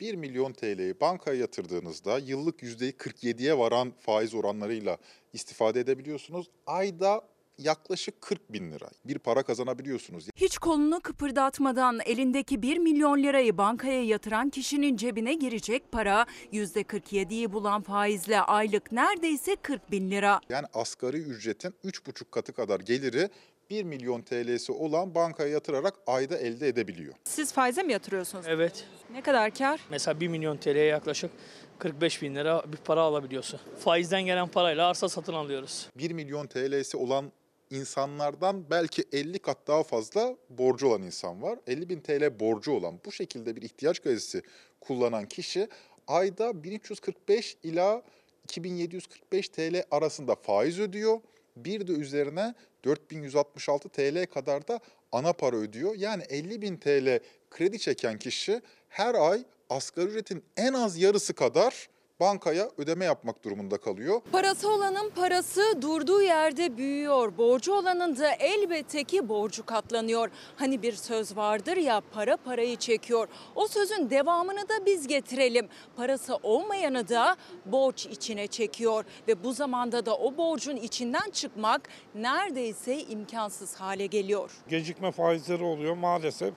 [0.00, 4.98] 1 milyon TL'yi bankaya yatırdığınızda yıllık %47'ye varan faiz oranlarıyla
[5.32, 6.50] istifade edebiliyorsunuz.
[6.66, 7.24] Ayda
[7.58, 10.28] yaklaşık 40 bin lira bir para kazanabiliyorsunuz.
[10.36, 17.82] Hiç kolunu kıpırdatmadan elindeki 1 milyon lirayı bankaya yatıran kişinin cebine girecek para %47'yi bulan
[17.82, 20.40] faizle aylık neredeyse 40 bin lira.
[20.48, 23.30] Yani asgari ücretin 3,5 katı kadar geliri
[23.70, 27.14] 1 milyon TL'si olan bankaya yatırarak ayda elde edebiliyor.
[27.24, 28.44] Siz faize mi yatırıyorsunuz?
[28.48, 28.84] Evet.
[29.12, 29.80] Ne kadar kar?
[29.90, 31.30] Mesela 1 milyon TL'ye yaklaşık
[31.78, 33.60] 45 bin lira bir para alabiliyorsun.
[33.78, 35.88] Faizden gelen parayla arsa satın alıyoruz.
[35.98, 37.32] 1 milyon TL'si olan
[37.70, 41.58] insanlardan belki 50 kat daha fazla borcu olan insan var.
[41.66, 44.42] 50 bin TL borcu olan bu şekilde bir ihtiyaç kredisi
[44.80, 45.68] kullanan kişi
[46.06, 48.02] ayda 1345 ila
[48.44, 51.20] 2745 TL arasında faiz ödüyor.
[51.56, 54.80] Bir de üzerine 4166 TL kadar da
[55.12, 55.94] ana para ödüyor.
[55.94, 61.88] Yani 50 bin TL kredi çeken kişi her ay asgari ücretin en az yarısı kadar
[62.26, 64.20] bankaya ödeme yapmak durumunda kalıyor.
[64.32, 67.38] Parası olanın parası durduğu yerde büyüyor.
[67.38, 70.30] Borcu olanın da elbette ki borcu katlanıyor.
[70.56, 73.28] Hani bir söz vardır ya para parayı çekiyor.
[73.54, 75.68] O sözün devamını da biz getirelim.
[75.96, 79.04] Parası olmayanı da borç içine çekiyor.
[79.28, 84.50] Ve bu zamanda da o borcun içinden çıkmak neredeyse imkansız hale geliyor.
[84.68, 86.54] Gecikme faizleri oluyor maalesef.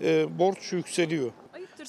[0.00, 1.30] e, borç yükseliyor.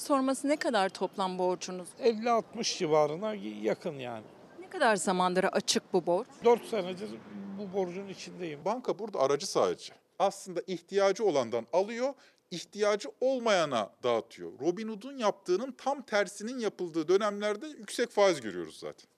[0.00, 1.88] Sorması ne kadar toplam borcunuz?
[2.02, 4.24] 50-60 civarına yakın yani.
[4.60, 6.28] Ne kadar zamandır açık bu borç?
[6.44, 7.10] 4 senedir
[7.58, 8.64] bu borcun içindeyim.
[8.64, 9.94] Banka burada aracı sadece.
[10.18, 12.14] Aslında ihtiyacı olandan alıyor,
[12.50, 14.52] ihtiyacı olmayana dağıtıyor.
[14.60, 19.10] Robin Hood'un yaptığının tam tersinin yapıldığı dönemlerde yüksek faiz görüyoruz zaten.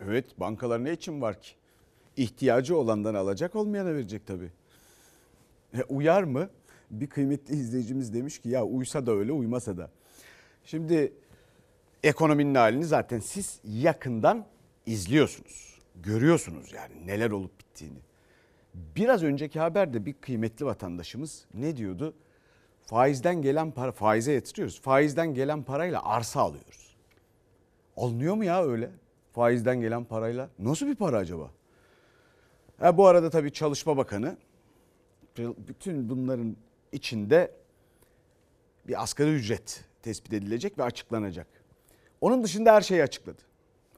[0.00, 1.50] Evet bankalar ne için var ki?
[2.16, 4.50] İhtiyacı olandan alacak olmayana verecek tabii.
[5.74, 6.50] E, uyar mı?
[6.90, 9.90] Bir kıymetli izleyicimiz demiş ki ya uysa da öyle uymasa da.
[10.64, 11.12] Şimdi
[12.02, 14.46] ekonominin halini zaten siz yakından
[14.86, 15.78] izliyorsunuz.
[16.02, 17.98] Görüyorsunuz yani neler olup bittiğini.
[18.74, 22.14] Biraz önceki haberde bir kıymetli vatandaşımız ne diyordu?
[22.82, 24.80] Faizden gelen para, faize yatırıyoruz.
[24.80, 26.96] Faizden gelen parayla arsa alıyoruz.
[27.96, 28.90] Alınıyor mu ya öyle?
[29.32, 30.48] Faizden gelen parayla.
[30.58, 31.50] Nasıl bir para acaba?
[32.78, 34.36] Ha, bu arada tabii Çalışma Bakanı
[35.38, 36.56] bütün bunların
[36.92, 37.50] içinde
[38.88, 41.46] bir asgari ücret tespit edilecek ve açıklanacak.
[42.20, 43.42] Onun dışında her şeyi açıkladı.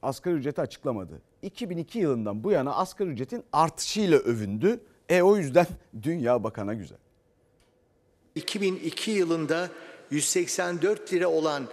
[0.02, 1.22] Asgari ücreti açıklamadı.
[1.42, 4.80] 2002 yılından bu yana asgari ücretin artışıyla övündü.
[5.08, 5.66] E o yüzden
[6.02, 6.98] dünya bakana güzel.
[8.34, 9.68] 2002 yılında
[10.10, 11.68] 184 lira olan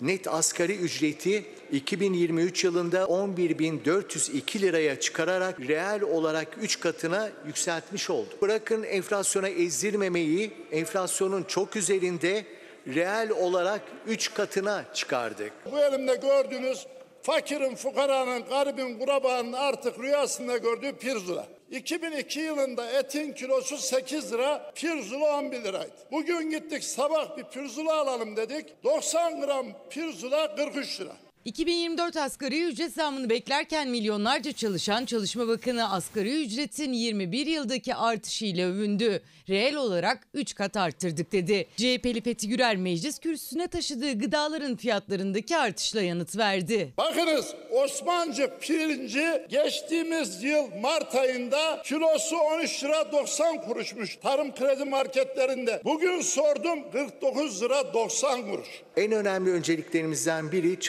[0.00, 8.28] net asgari ücreti 2023 yılında 11.402 liraya çıkararak reel olarak 3 katına yükseltmiş oldu.
[8.42, 12.44] Bırakın enflasyona ezdirmemeyi, enflasyonun çok üzerinde
[12.86, 15.52] reel olarak 3 katına çıkardık.
[15.72, 16.86] Bu elimde gördüğünüz
[17.22, 21.46] fakirin, fukaranın, garibin, kurabanın artık rüyasında gördüğü pirzula.
[21.70, 25.92] 2002 yılında etin kilosu 8 lira, pirzula 11 liraydı.
[26.10, 28.84] Bugün gittik sabah bir pirzula alalım dedik.
[28.84, 31.16] 90 gram pirzula 43 lira.
[31.44, 39.22] 2024 asgari ücret zammını beklerken milyonlarca çalışan Çalışma Bakanı asgari ücretin 21 yıldaki artışıyla övündü.
[39.48, 41.66] Reel olarak 3 kat arttırdık dedi.
[41.76, 46.92] CHP'li Fethi Gürer meclis kürsüsüne taşıdığı gıdaların fiyatlarındaki artışla yanıt verdi.
[46.98, 55.82] Bakınız Osmancık pirinci geçtiğimiz yıl Mart ayında kilosu 13 lira 90 kuruşmuş tarım kredi marketlerinde.
[55.84, 58.68] Bugün sordum 49 lira 90 kuruş.
[58.96, 60.80] En önemli önceliklerimizden biri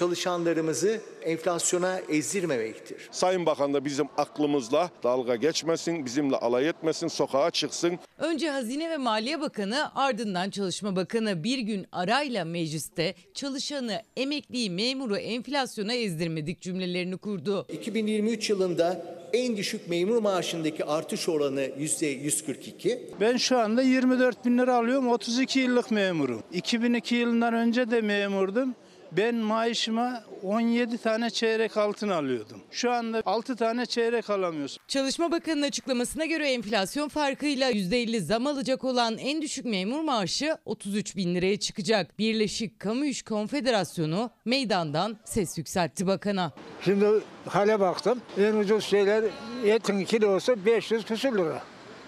[0.45, 3.09] çalışanlarımızı enflasyona ezdirmemektir.
[3.11, 7.99] Sayın Bakan da bizim aklımızla dalga geçmesin, bizimle alay etmesin, sokağa çıksın.
[8.17, 15.17] Önce Hazine ve Maliye Bakanı ardından Çalışma Bakanı bir gün arayla mecliste çalışanı, emekliyi, memuru
[15.17, 17.67] enflasyona ezdirmedik cümlelerini kurdu.
[17.73, 19.01] 2023 yılında
[19.33, 22.99] en düşük memur maaşındaki artış oranı %142.
[23.21, 25.07] Ben şu anda 24 bin lira alıyorum.
[25.07, 26.43] 32 yıllık memurum.
[26.53, 28.75] 2002 yılından önce de memurdum.
[29.11, 32.61] Ben maaşıma 17 tane çeyrek altın alıyordum.
[32.71, 34.79] Şu anda 6 tane çeyrek alamıyorsun.
[34.87, 41.15] Çalışma Bakanı'nın açıklamasına göre enflasyon farkıyla %50 zam alacak olan en düşük memur maaşı 33
[41.15, 42.19] bin liraya çıkacak.
[42.19, 46.51] Birleşik Kamu İş Konfederasyonu meydandan ses yükseltti bakana.
[46.85, 47.05] Şimdi
[47.47, 48.21] hale baktım.
[48.39, 49.23] En ucuz şeyler
[49.65, 51.61] etin kilosu 500 küsür lira.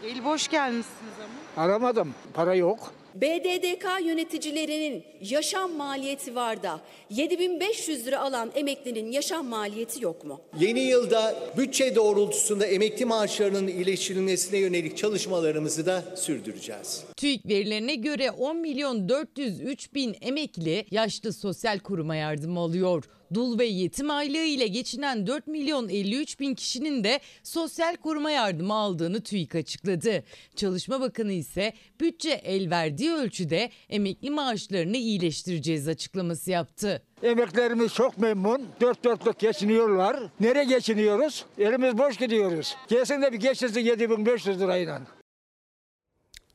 [0.05, 1.13] El boş gelmişsiniz
[1.55, 1.63] ama.
[1.65, 2.13] Aramadım.
[2.33, 2.93] Para yok.
[3.15, 10.41] BDDK yöneticilerinin yaşam maliyeti var da 7500 lira alan emeklinin yaşam maliyeti yok mu?
[10.59, 17.03] Yeni yılda bütçe doğrultusunda emekli maaşlarının iyileştirilmesine yönelik çalışmalarımızı da sürdüreceğiz.
[17.23, 23.03] TÜİK verilerine göre 10 milyon 403 bin emekli yaşlı sosyal koruma yardımı alıyor.
[23.33, 28.73] Dul ve yetim aylığı ile geçinen 4 milyon 53 bin kişinin de sosyal koruma yardımı
[28.73, 30.23] aldığını TÜİK açıkladı.
[30.55, 37.01] Çalışma Bakanı ise bütçe el verdiği ölçüde emekli maaşlarını iyileştireceğiz açıklaması yaptı.
[37.23, 38.67] Emeklerimiz çok memnun.
[38.81, 40.19] Dört dörtlük geçiniyorlar.
[40.39, 41.45] Nereye geçiniyoruz?
[41.57, 42.75] Elimiz boş gidiyoruz.
[42.87, 45.01] Gelsin de bir geçirsin 7500 lirayla.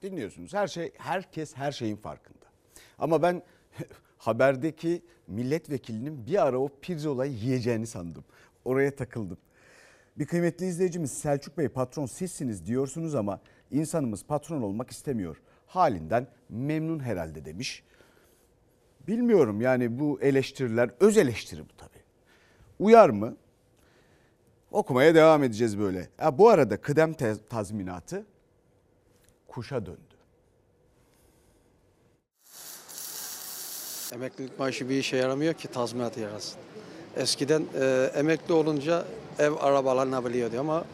[0.02, 2.46] Dinliyorsunuz her şey herkes her şeyin farkında.
[2.98, 3.42] Ama ben
[4.18, 8.24] haberdeki milletvekilinin bir ara o pirzolayı yiyeceğini sandım.
[8.64, 9.38] Oraya takıldım.
[10.18, 15.36] Bir kıymetli izleyicimiz Selçuk Bey patron sizsiniz diyorsunuz ama insanımız patron olmak istemiyor.
[15.66, 17.82] Halinden memnun herhalde demiş.
[19.08, 22.02] Bilmiyorum yani bu eleştiriler öz eleştiri bu tabii.
[22.78, 23.36] Uyar mı?
[24.70, 26.08] Okumaya devam edeceğiz böyle.
[26.16, 27.14] Ha, bu arada kıdem
[27.48, 28.26] tazminatı
[29.58, 29.98] kuşa döndü.
[34.12, 36.60] Emeklilik maaşı bir işe yaramıyor ki tazminat yarasın.
[37.16, 39.04] Eskiden e, emekli olunca
[39.38, 40.84] ev araba alınabiliyordu ama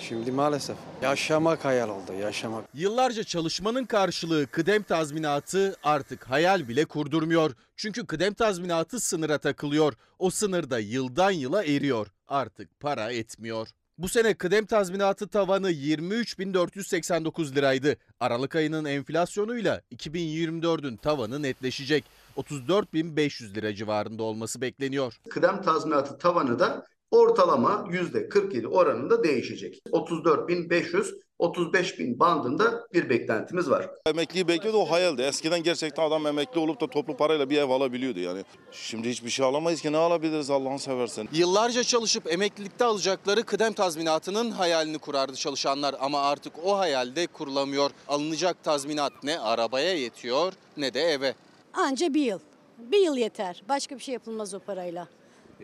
[0.00, 2.64] şimdi maalesef yaşamak hayal oldu, yaşamak.
[2.74, 7.50] Yıllarca çalışmanın karşılığı kıdem tazminatı artık hayal bile kurdurmuyor.
[7.76, 9.92] Çünkü kıdem tazminatı sınıra takılıyor.
[10.18, 12.06] O sınır da yıldan yıla eriyor.
[12.28, 13.68] Artık para etmiyor.
[13.98, 17.96] Bu sene kıdem tazminatı tavanı 23.489 liraydı.
[18.20, 22.04] Aralık ayının enflasyonuyla 2024'ün tavanı netleşecek.
[22.36, 25.20] 34.500 lira civarında olması bekleniyor.
[25.30, 29.82] Kıdem tazminatı tavanı da ortalama %47 oranında değişecek.
[29.92, 33.90] 34.500 35 bin bandında bir beklentimiz var.
[34.06, 35.22] Emekliyi bekliyordu o hayaldi.
[35.22, 38.44] Eskiden gerçekten adam emekli olup da toplu parayla bir ev alabiliyordu yani.
[38.72, 41.28] Şimdi hiçbir şey alamayız ki ne alabiliriz Allah'ını seversen.
[41.32, 47.90] Yıllarca çalışıp emeklilikte alacakları kıdem tazminatının hayalini kurardı çalışanlar ama artık o hayalde kurulamıyor.
[48.08, 51.34] Alınacak tazminat ne arabaya yetiyor ne de eve.
[51.72, 52.38] Anca bir yıl.
[52.78, 53.62] Bir yıl yeter.
[53.68, 55.08] Başka bir şey yapılmaz o parayla.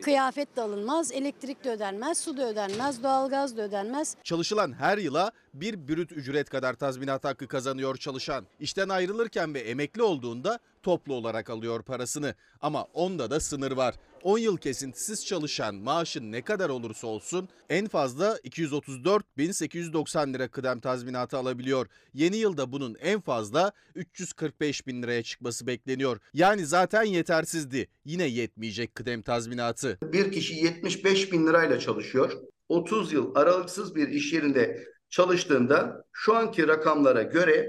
[0.02, 4.16] Kıyafet de alınmaz, elektrik de ödenmez, su da ödenmez, doğalgaz da ödenmez.
[4.24, 8.46] Çalışılan her yıla bir brüt ücret kadar tazminat hakkı kazanıyor çalışan.
[8.60, 12.34] İşten ayrılırken ve emekli olduğunda toplu olarak alıyor parasını.
[12.60, 13.94] Ama onda da sınır var.
[14.22, 21.36] 10 yıl kesintisiz çalışan maaşın ne kadar olursa olsun en fazla 234.890 lira kıdem tazminatı
[21.36, 21.86] alabiliyor.
[22.14, 26.18] Yeni yılda bunun en fazla 345 bin liraya çıkması bekleniyor.
[26.32, 27.88] Yani zaten yetersizdi.
[28.04, 29.98] Yine yetmeyecek kıdem tazminatı.
[30.02, 32.32] Bir kişi 75 bin lirayla çalışıyor.
[32.68, 37.68] 30 yıl aralıksız bir iş yerinde çalıştığında şu anki rakamlara göre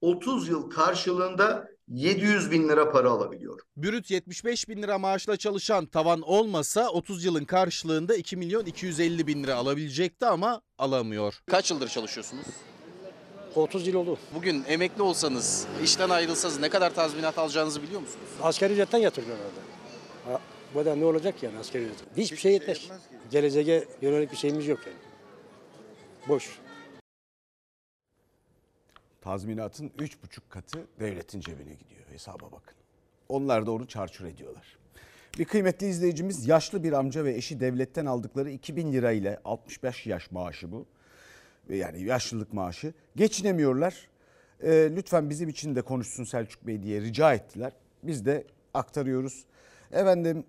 [0.00, 3.60] 30 yıl karşılığında 700 bin lira para alabiliyor.
[3.76, 9.42] Brüt 75 bin lira maaşla çalışan tavan olmasa 30 yılın karşılığında 2 milyon 250 bin
[9.42, 11.42] lira alabilecekti ama alamıyor.
[11.50, 12.46] Kaç yıldır çalışıyorsunuz?
[13.54, 14.18] 30 yıl oldu.
[14.34, 18.26] Bugün emekli olsanız, işten ayrılsanız ne kadar tazminat alacağınızı biliyor musunuz?
[18.42, 19.60] Asgari ücretten yatırıyor herhalde.
[20.26, 20.40] Ha,
[20.74, 22.16] bu da ne olacak yani asgari ücret?
[22.16, 22.88] Hiçbir şey yetmez.
[23.30, 24.98] Geleceğe yönelik bir şeyimiz yok yani.
[26.28, 26.58] Boş.
[29.22, 30.16] Tazminatın 3,5
[30.48, 32.02] katı devletin cebine gidiyor.
[32.10, 32.74] Hesaba bakın.
[33.28, 34.78] Onlar da onu çarçur ediyorlar.
[35.38, 40.30] Bir kıymetli izleyicimiz yaşlı bir amca ve eşi devletten aldıkları 2000 lira ile 65 yaş
[40.30, 40.86] maaşı bu.
[41.68, 42.94] Yani yaşlılık maaşı.
[43.16, 44.08] Geçinemiyorlar.
[44.62, 47.72] Ee, lütfen bizim için de konuşsun Selçuk Bey diye rica ettiler.
[48.02, 49.44] Biz de aktarıyoruz.
[49.92, 50.44] Efendim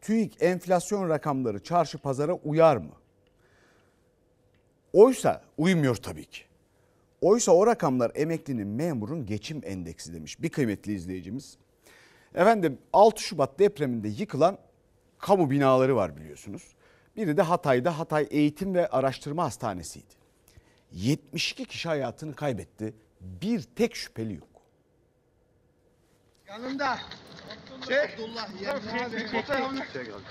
[0.00, 2.92] TÜİK enflasyon rakamları çarşı pazara uyar mı?
[4.92, 6.51] Oysa uymuyor tabii ki.
[7.22, 11.56] Oysa o rakamlar emeklinin memurun geçim endeksi demiş bir kıymetli izleyicimiz.
[12.34, 14.58] Efendim 6 Şubat depreminde yıkılan
[15.18, 16.62] kamu binaları var biliyorsunuz.
[17.16, 20.14] Biri de Hatay'da Hatay Eğitim ve Araştırma Hastanesi'ydi.
[20.92, 22.94] 72 kişi hayatını kaybetti.
[23.20, 24.51] Bir tek şüpheli yok.
[26.52, 26.98] Yanında.
[27.88, 28.18] Çek.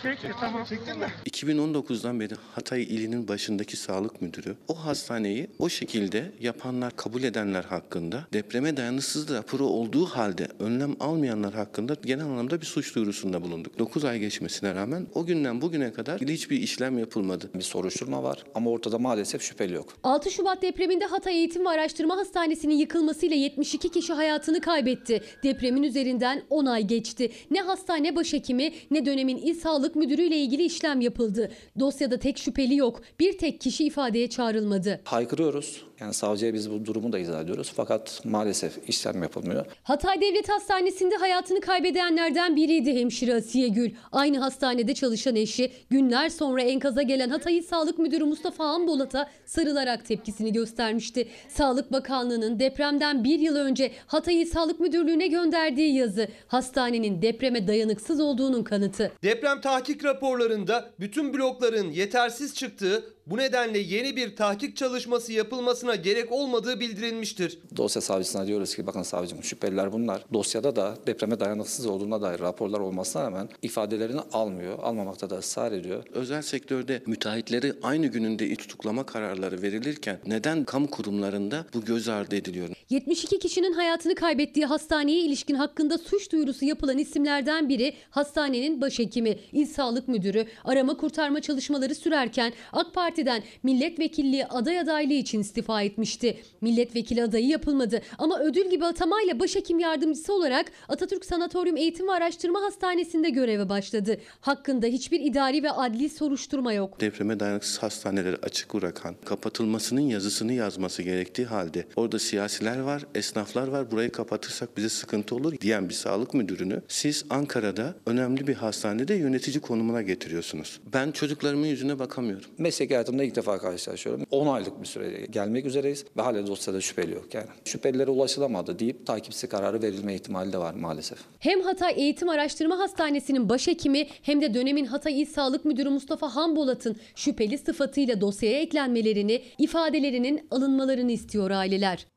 [0.01, 0.21] Çek.
[0.21, 0.31] Çek.
[0.39, 0.65] Tamam.
[0.65, 1.07] Çektin mi?
[1.25, 8.27] 2019'dan beri Hatay ilinin başındaki sağlık müdürü o hastaneyi o şekilde yapanlar, kabul edenler hakkında
[8.33, 13.79] depreme dayanıksız raporu olduğu halde önlem almayanlar hakkında genel anlamda bir suç duyurusunda bulunduk.
[13.79, 17.49] 9 ay geçmesine rağmen o günden bugüne kadar hiçbir işlem yapılmadı.
[17.55, 19.93] Bir soruşturma var ama ortada maalesef şüpheli yok.
[20.03, 25.23] 6 Şubat depreminde Hatay Eğitim ve Araştırma Hastanesi'nin yıkılmasıyla 72 kişi hayatını kaybetti.
[25.43, 27.31] Depremin üzerinden 10 ay geçti.
[27.51, 31.51] Ne hastane başhekimi ne dönemin il sağlık müdürüyle ilgili işlem yapıldı.
[31.79, 33.01] Dosyada tek şüpheli yok.
[33.19, 35.01] Bir tek kişi ifadeye çağrılmadı.
[35.03, 35.81] Haykırıyoruz.
[36.01, 37.71] Yani savcıya biz bu durumu da izah ediyoruz.
[37.75, 39.65] Fakat maalesef işlem yapılmıyor.
[39.83, 43.91] Hatay Devlet Hastanesi'nde hayatını kaybedenlerden biriydi hemşire Asiye Gül.
[44.11, 50.05] Aynı hastanede çalışan eşi günler sonra enkaza gelen Hatay İl Sağlık Müdürü Mustafa Anbolat'a sarılarak
[50.05, 51.27] tepkisini göstermişti.
[51.49, 58.19] Sağlık Bakanlığı'nın depremden bir yıl önce Hatay İl Sağlık Müdürlüğü'ne gönderdiği yazı hastanenin depreme dayanıksız
[58.19, 59.11] olduğunun kanıtı.
[59.23, 66.31] Deprem tahkik raporlarında bütün blokların yetersiz çıktığı bu nedenle yeni bir tahkik çalışması yapılmasına gerek
[66.31, 67.59] olmadığı bildirilmiştir.
[67.77, 70.25] Dosya savcısına diyoruz ki bakın savcım şüpheliler bunlar.
[70.33, 74.79] Dosyada da depreme dayanıksız olduğuna dair raporlar olmasına rağmen ifadelerini almıyor.
[74.79, 76.03] Almamakta da ısrar ediyor.
[76.13, 82.35] Özel sektörde müteahhitleri aynı gününde iç tutuklama kararları verilirken neden kamu kurumlarında bu göz ardı
[82.35, 82.69] ediliyor?
[82.89, 89.65] 72 kişinin hayatını kaybettiği hastaneye ilişkin hakkında suç duyurusu yapılan isimlerden biri hastanenin başhekimi, il
[89.65, 96.37] sağlık müdürü arama kurtarma çalışmaları sürerken AK Parti'den milletvekilliği aday adaylığı için istifa etmişti.
[96.61, 102.61] Milletvekili adayı yapılmadı ama ödül gibi atamayla başhekim yardımcısı olarak Atatürk Sanatoryum Eğitim ve Araştırma
[102.61, 104.17] Hastanesi'nde göreve başladı.
[104.41, 107.01] Hakkında hiçbir idari ve adli soruşturma yok.
[107.01, 113.91] Depreme dayanıksız hastaneleri açık bırakan, kapatılmasının yazısını yazması gerektiği halde orada siyasiler var, esnaflar var.
[113.91, 119.61] Burayı kapatırsak bize sıkıntı olur diyen bir sağlık müdürünü siz Ankara'da önemli bir hastanede yönetici
[119.61, 120.79] konumuna getiriyorsunuz.
[120.93, 122.49] Ben çocuklarımın yüzüne bakamıyorum.
[122.57, 124.25] Meslek hayatımda ilk defa karşılaşıyorum.
[124.31, 127.47] 10 aylık bir süre gelmek üzereyiz ve hala dosyada şüpheli yok yani.
[127.65, 131.19] Şüphelilere ulaşılamadı deyip takipsi kararı verilme ihtimali de var maalesef.
[131.39, 136.95] Hem Hatay Eğitim Araştırma Hastanesi'nin başhekimi hem de dönemin Hatay İl Sağlık Müdürü Mustafa Hambolat'ın
[137.15, 142.07] şüpheli sıfatıyla dosyaya eklenmelerini, ifadelerinin alınmalarını istiyor aileler.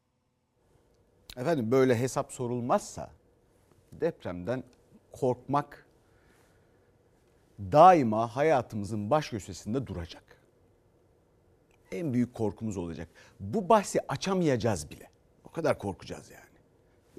[1.37, 3.11] Efendim böyle hesap sorulmazsa
[3.93, 4.65] depremden
[5.13, 5.87] korkmak
[7.59, 10.34] daima hayatımızın baş köşesinde duracak.
[11.95, 13.09] En büyük korkumuz olacak.
[13.41, 15.11] Bu bahsi açamayacağız bile.
[15.45, 16.45] O kadar korkacağız yani.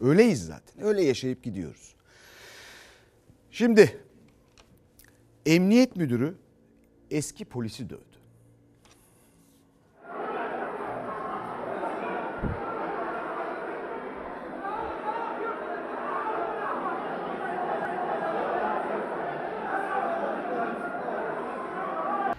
[0.09, 0.83] Öyleyiz zaten.
[0.83, 1.95] Öyle yaşayıp gidiyoruz.
[3.51, 4.03] Şimdi
[5.45, 6.35] emniyet müdürü
[7.11, 8.14] eski polisi dövdü.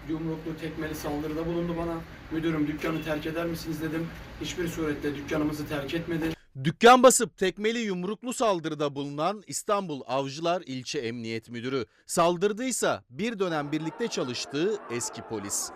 [0.09, 1.95] Yumruklu tekmeli saldırıda bulundu bana.
[2.33, 4.09] Müdürüm dükkanı terk eder misiniz dedim.
[4.41, 6.25] Hiçbir surette dükkanımızı terk etmedi.
[6.65, 11.87] Dükkan basıp tekmeli yumruklu saldırıda bulunan İstanbul Avcılar İlçe Emniyet Müdürü.
[12.07, 15.71] Saldırdıysa bir dönem birlikte çalıştığı eski polis.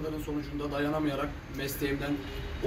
[0.00, 2.12] Baskıların sonucunda dayanamayarak mesleğimden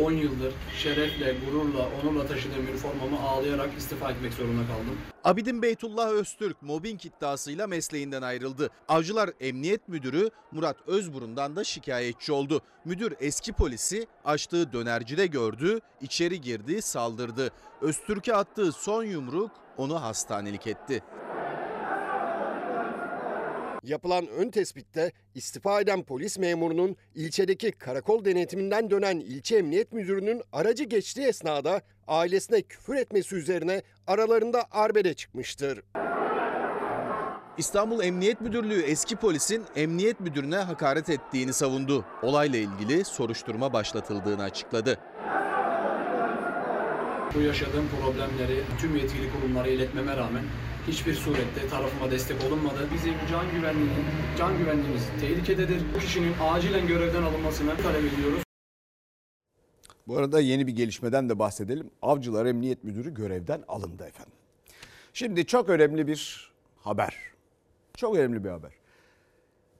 [0.01, 4.97] 10 yıldır şerefle, gururla, onurla taşıdığım üniformamı ağlayarak istifa etmek zorunda kaldım.
[5.23, 8.69] Abidin Beytullah Öztürk mobbing iddiasıyla mesleğinden ayrıldı.
[8.87, 12.61] Avcılar Emniyet Müdürü Murat Özburun'dan da şikayetçi oldu.
[12.85, 17.51] Müdür eski polisi açtığı dönercide gördü, içeri girdi, saldırdı.
[17.81, 21.03] Öztürk'e attığı son yumruk onu hastanelik etti.
[23.83, 30.83] Yapılan ön tespitte istifa eden polis memurunun ilçedeki karakol denetiminden dönen ilçe emniyet müdürünün aracı
[30.83, 35.81] geçtiği esnada ailesine küfür etmesi üzerine aralarında arbede çıkmıştır.
[37.57, 42.05] İstanbul Emniyet Müdürlüğü eski polisin emniyet müdürüne hakaret ettiğini savundu.
[42.21, 44.99] Olayla ilgili soruşturma başlatıldığını açıkladı.
[47.35, 50.43] Bu yaşadığım problemleri tüm yetkili kurumlara iletmeme rağmen
[50.87, 52.89] hiçbir surette tarafıma destek olunmadı.
[52.93, 54.05] Bizim can güvenliğinin,
[54.37, 55.81] can güvenliğimiz tehlikededir.
[55.95, 58.43] Bu kişinin acilen görevden alınmasını talep ediyoruz.
[60.07, 61.89] Bu arada yeni bir gelişmeden de bahsedelim.
[62.01, 64.33] Avcılar Emniyet Müdürü görevden alındı efendim.
[65.13, 67.17] Şimdi çok önemli bir haber.
[67.97, 68.71] Çok önemli bir haber.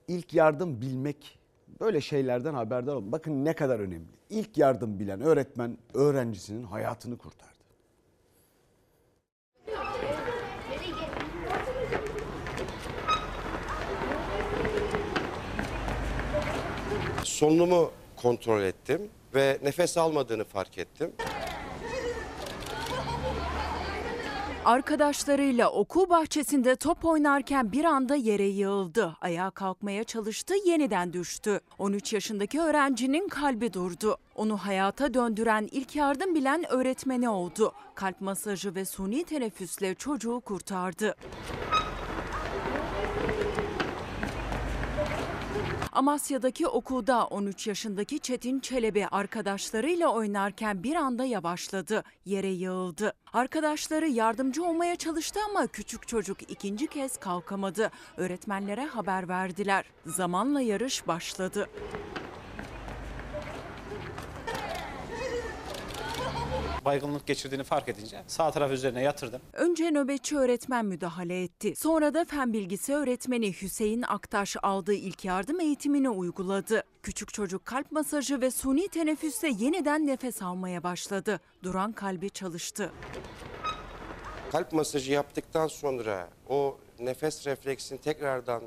[0.08, 1.40] İlk yardım bilmek,
[1.80, 3.12] böyle şeylerden haberdar olun.
[3.12, 4.08] Bakın ne kadar önemli.
[4.30, 7.53] İlk yardım bilen öğretmen öğrencisinin hayatını kurtardı.
[17.44, 19.02] Solunumu kontrol ettim
[19.36, 21.12] ve nefes almadığını fark ettim.
[24.66, 29.18] Arkadaşlarıyla okul bahçesinde top oynarken bir anda yere yığıldı.
[29.22, 31.60] Ayağa kalkmaya çalıştı, yeniden düştü.
[31.78, 34.18] 13 yaşındaki öğrencinin kalbi durdu.
[34.36, 37.74] Onu hayata döndüren ilk yardım bilen öğretmeni oldu.
[37.96, 41.16] Kalp masajı ve suni teneffüsle çocuğu kurtardı.
[45.94, 53.14] Amasya'daki okulda 13 yaşındaki Çetin Çelebi arkadaşlarıyla oynarken bir anda yavaşladı, yere yığıldı.
[53.34, 57.92] Arkadaşları yardımcı olmaya çalıştı ama küçük çocuk ikinci kez kalkamadı.
[58.18, 59.86] Öğretmenlere haber verdiler.
[60.06, 61.70] Zamanla yarış başladı.
[66.86, 69.42] Baygınlık geçirdiğini fark edince sağ taraf üzerine yatırdım.
[69.54, 71.76] Önce nöbetçi öğretmen müdahale etti.
[71.76, 76.84] Sonra da fen bilgisi öğretmeni Hüseyin Aktaş aldığı ilk yardım eğitimini uyguladı.
[77.04, 81.40] Küçük çocuk kalp masajı ve suni teneffüste yeniden nefes almaya başladı.
[81.64, 82.92] Duran kalbi çalıştı.
[84.52, 88.64] Kalp masajı yaptıktan sonra o nefes refleksinin tekrardan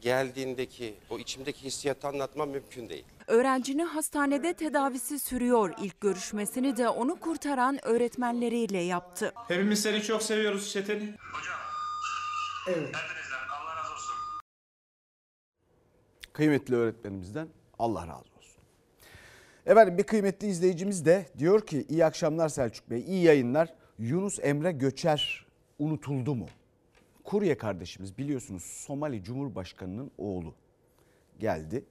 [0.00, 3.04] geldiğindeki o içimdeki hissiyatı anlatmam mümkün değil.
[3.26, 5.74] Öğrencinin hastanede tedavisi sürüyor.
[5.82, 9.32] İlk görüşmesini de onu kurtaran öğretmenleriyle yaptı.
[9.48, 11.14] Hepimiz seni çok seviyoruz Çetin.
[16.32, 17.48] Kıymetli öğretmenimizden
[17.78, 18.62] Allah razı olsun.
[19.66, 23.74] Efendim bir kıymetli izleyicimiz de diyor ki iyi akşamlar Selçuk Bey, iyi yayınlar.
[23.98, 25.46] Yunus Emre Göçer
[25.78, 26.46] unutuldu mu?
[27.24, 30.54] Kurye kardeşimiz biliyorsunuz Somali Cumhurbaşkanı'nın oğlu
[31.38, 31.84] geldi.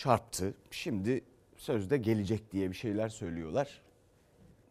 [0.00, 0.54] Çarptı.
[0.70, 1.24] Şimdi
[1.56, 3.82] sözde gelecek diye bir şeyler söylüyorlar.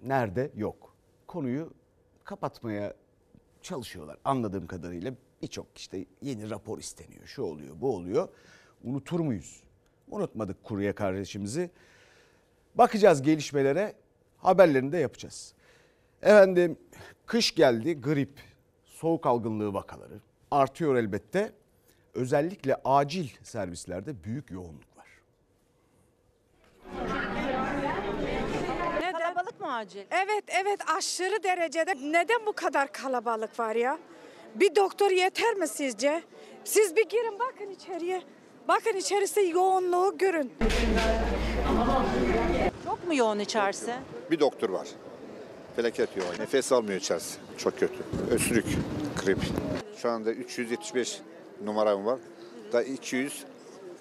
[0.04, 0.52] Nerede?
[0.56, 0.96] Yok.
[1.28, 1.74] Konuyu
[2.24, 2.94] kapatmaya
[3.62, 5.14] çalışıyorlar anladığım kadarıyla.
[5.42, 7.26] Birçok işte yeni rapor isteniyor.
[7.26, 8.30] Şu oluyor, bu oluyor.
[8.84, 9.64] Unutur muyuz?
[10.12, 11.72] Unutmadık kurye kardeşimizi.
[12.76, 13.94] Bakacağız gelişmelere.
[14.38, 15.54] Haberlerini de yapacağız.
[16.22, 16.78] Efendim
[17.26, 18.40] kış geldi, grip,
[18.86, 20.20] soğuk algınlığı vakaları
[20.52, 21.54] artıyor elbette.
[22.14, 25.00] Özellikle acil servislerde büyük yoğunluk var.
[29.40, 30.00] Kalabalık mı acil?
[30.12, 31.94] Evet evet aşırı derecede.
[32.02, 33.98] Neden bu kadar kalabalık var ya?
[34.56, 36.24] Bir doktor yeter mi sizce?
[36.64, 38.22] Siz bir girin bakın içeriye.
[38.68, 40.54] Bakın içerisi yoğunluğu görün.
[42.86, 43.94] Çok mu yoğun içerisi?
[44.32, 44.88] Bir doktor var.
[45.76, 46.40] Felaket yoğun.
[46.40, 47.38] Nefes almıyor içerisi.
[47.58, 47.96] Çok kötü.
[48.32, 48.66] Öksürük,
[49.26, 49.38] grip.
[49.98, 51.20] Şu anda 375
[51.64, 52.20] numaram var.
[52.74, 53.44] Da 200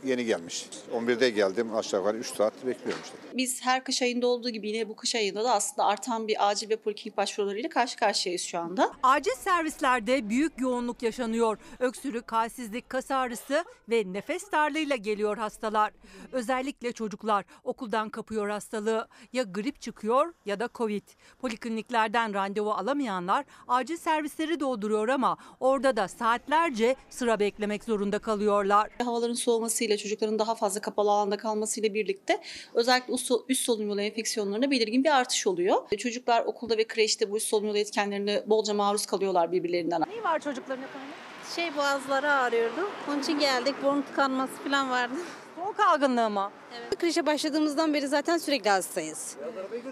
[0.05, 0.66] yeni gelmiş.
[0.94, 3.16] 11'de geldim aşağı yukarı 3 saat bekliyorum işte.
[3.34, 6.70] Biz her kış ayında olduğu gibi yine bu kış ayında da aslında artan bir acil
[6.70, 8.92] ve poliklinik başvurularıyla karşı karşıyayız şu anda.
[9.03, 11.59] Acil servislerde büyük yoğunluk yaşanıyor.
[11.78, 15.92] Öksürük, halsizlik, kas ağrısı ve nefes darlığıyla geliyor hastalar.
[16.32, 19.09] Özellikle çocuklar okuldan kapıyor hastalığı.
[19.32, 21.03] Ya grip çıkıyor ya da covid.
[21.40, 28.90] Polikliniklerden randevu alamayanlar acil servisleri dolduruyor ama orada da saatlerce sıra beklemek zorunda kalıyorlar.
[29.05, 32.41] Havaların soğumasıyla artmasıyla çocukların daha fazla kapalı alanda kalmasıyla birlikte
[32.74, 33.14] özellikle
[33.49, 35.89] üst, solunum yolu enfeksiyonlarına belirgin bir artış oluyor.
[35.99, 40.01] Çocuklar okulda ve kreşte bu üst solunum yolu etkenlerine bolca maruz kalıyorlar birbirlerinden.
[40.01, 41.09] Ne var çocukların efendim?
[41.57, 42.91] Şey boğazları ağrıyordu.
[43.09, 43.74] Onun için geldik.
[43.82, 45.14] Burun tıkanması falan vardı.
[45.68, 46.50] Soğuk algınlığı mı?
[46.98, 49.36] Kreşe başladığımızdan beri zaten sürekli hastayız.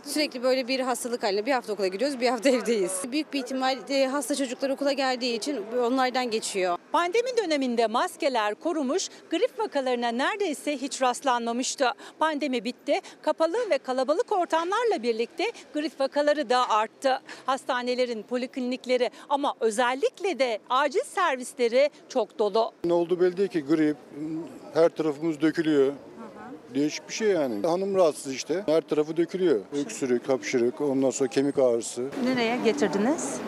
[0.05, 3.03] Sürekli böyle bir hastalık haline bir hafta okula gidiyoruz, bir hafta evdeyiz.
[3.13, 3.79] Büyük bir ihtimal
[4.11, 6.79] hasta çocuklar okula geldiği için onlardan geçiyor.
[6.93, 11.93] Pandemi döneminde maskeler korumuş, grip vakalarına neredeyse hiç rastlanmamıştı.
[12.19, 17.21] Pandemi bitti, kapalı ve kalabalık ortamlarla birlikte grip vakaları da arttı.
[17.47, 22.73] Hastanelerin, poliklinikleri ama özellikle de acil servisleri çok dolu.
[22.85, 23.97] Ne oldu belli değil ki grip,
[24.75, 25.66] her tarafımız dökülüyor.
[26.75, 27.67] Değişik bir şey yani.
[27.67, 28.63] Hanım rahatsız işte.
[28.67, 29.61] Her tarafı dökülüyor.
[29.73, 32.09] Öksürük, hapşırık, ondan sonra kemik ağrısı.
[32.25, 33.41] Nereye getirdiniz?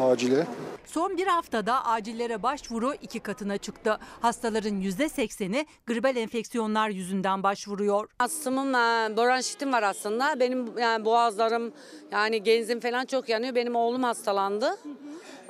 [0.00, 0.46] Acile.
[0.86, 3.98] Son bir haftada acillere başvuru iki katına çıktı.
[4.20, 8.08] Hastaların %80'i gribal enfeksiyonlar yüzünden başvuruyor.
[8.18, 10.40] Astımım, e, bronşitim var aslında.
[10.40, 11.72] Benim yani boğazlarım,
[12.12, 13.54] yani genzim falan çok yanıyor.
[13.54, 14.76] Benim oğlum hastalandı.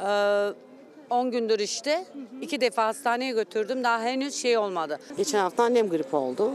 [0.01, 0.49] Ee,
[1.11, 2.05] 10 gündür işte.
[2.41, 3.85] iki defa hastaneye götürdüm.
[3.85, 4.99] Daha henüz şey olmadı.
[5.17, 6.53] Geçen hafta annem grip oldu.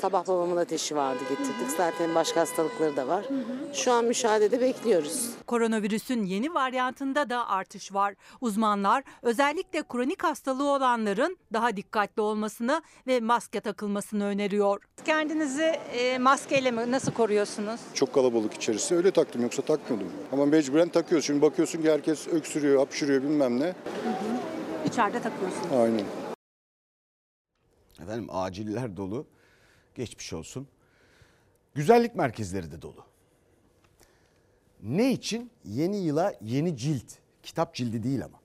[0.00, 1.70] Sabah babamın ateşi vardı getirdik.
[1.76, 3.24] Zaten başka hastalıkları da var.
[3.72, 5.30] Şu an müşahedede bekliyoruz.
[5.46, 8.14] Koronavirüsün yeni varyantında da artış var.
[8.40, 14.82] Uzmanlar özellikle kronik hastalığı olanların daha dikkatli olmasını ve maske takılmasını öneriyor.
[15.04, 15.62] Kendinizi
[15.92, 17.80] e, maskeyle mi nasıl koruyorsunuz?
[17.94, 18.94] Çok kalabalık içerisi.
[18.96, 20.12] Öyle taktım yoksa takmıyordum.
[20.32, 21.26] Ama mecburen takıyoruz.
[21.26, 23.74] Şimdi bakıyorsun ki herkes öksürüyor, hapşırıyor bilmem ne.
[24.86, 25.72] İçeride takıyorsunuz.
[25.72, 26.04] Aynen.
[28.02, 29.26] Efendim aciller dolu.
[29.94, 30.68] Geçmiş olsun.
[31.74, 33.04] Güzellik merkezleri de dolu.
[34.82, 35.50] Ne için?
[35.64, 37.12] Yeni yıla yeni cilt.
[37.42, 38.40] Kitap cildi değil ama.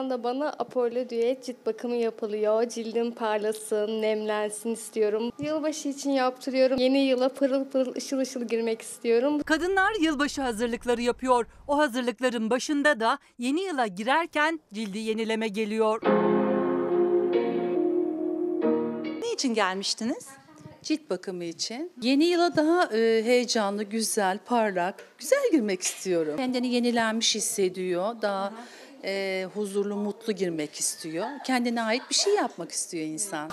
[0.00, 2.68] Anda bana Apollo Düet cilt bakımı yapılıyor.
[2.68, 5.32] Cildim parlasın, nemlensin istiyorum.
[5.38, 6.78] Yılbaşı için yaptırıyorum.
[6.78, 9.42] Yeni yıla pırıl pırıl ışıl ışıl girmek istiyorum.
[9.42, 11.46] Kadınlar yılbaşı hazırlıkları yapıyor.
[11.68, 16.02] O hazırlıkların başında da yeni yıla girerken cildi yenileme geliyor.
[19.22, 20.26] Ne için gelmiştiniz?
[20.82, 21.92] Cilt bakımı için.
[22.02, 26.36] Yeni yıla daha e, heyecanlı, güzel, parlak, güzel girmek istiyorum.
[26.36, 28.22] Kendini yenilenmiş hissediyor.
[28.22, 28.52] Daha
[29.04, 31.26] e, huzurlu, mutlu girmek istiyor.
[31.46, 33.50] Kendine ait bir şey yapmak istiyor insan.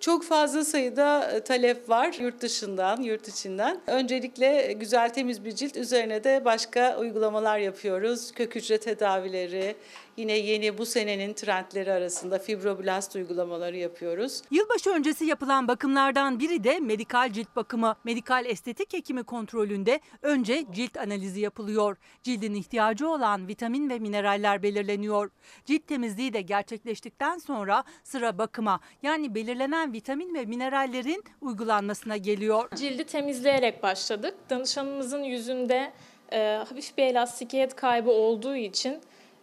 [0.00, 3.80] Çok fazla sayıda e, talep var yurt dışından, yurt içinden.
[3.86, 8.32] Öncelikle güzel temiz bir cilt üzerine de başka uygulamalar yapıyoruz.
[8.32, 9.76] Kök hücre tedavileri,
[10.16, 14.42] yine yeni bu senenin trendleri arasında fibroblast uygulamaları yapıyoruz.
[14.50, 17.96] Yılbaşı öncesi yapılan bakımlardan biri de medikal cilt bakımı.
[18.04, 21.96] Medikal estetik hekimi kontrolünde önce cilt analizi yapılıyor.
[22.22, 25.30] Cildin ihtiyacı olan vitamin ve mineraller belirleniyor.
[25.64, 32.70] Cilt temizliği de gerçekleştikten sonra sıra bakıma yani belirlenen vitamin ve minerallerin uygulanmasına geliyor.
[32.74, 34.34] Cildi temizleyerek başladık.
[34.50, 35.92] Danışanımızın yüzünde
[36.32, 39.00] e, hafif bir elastikiyet kaybı olduğu için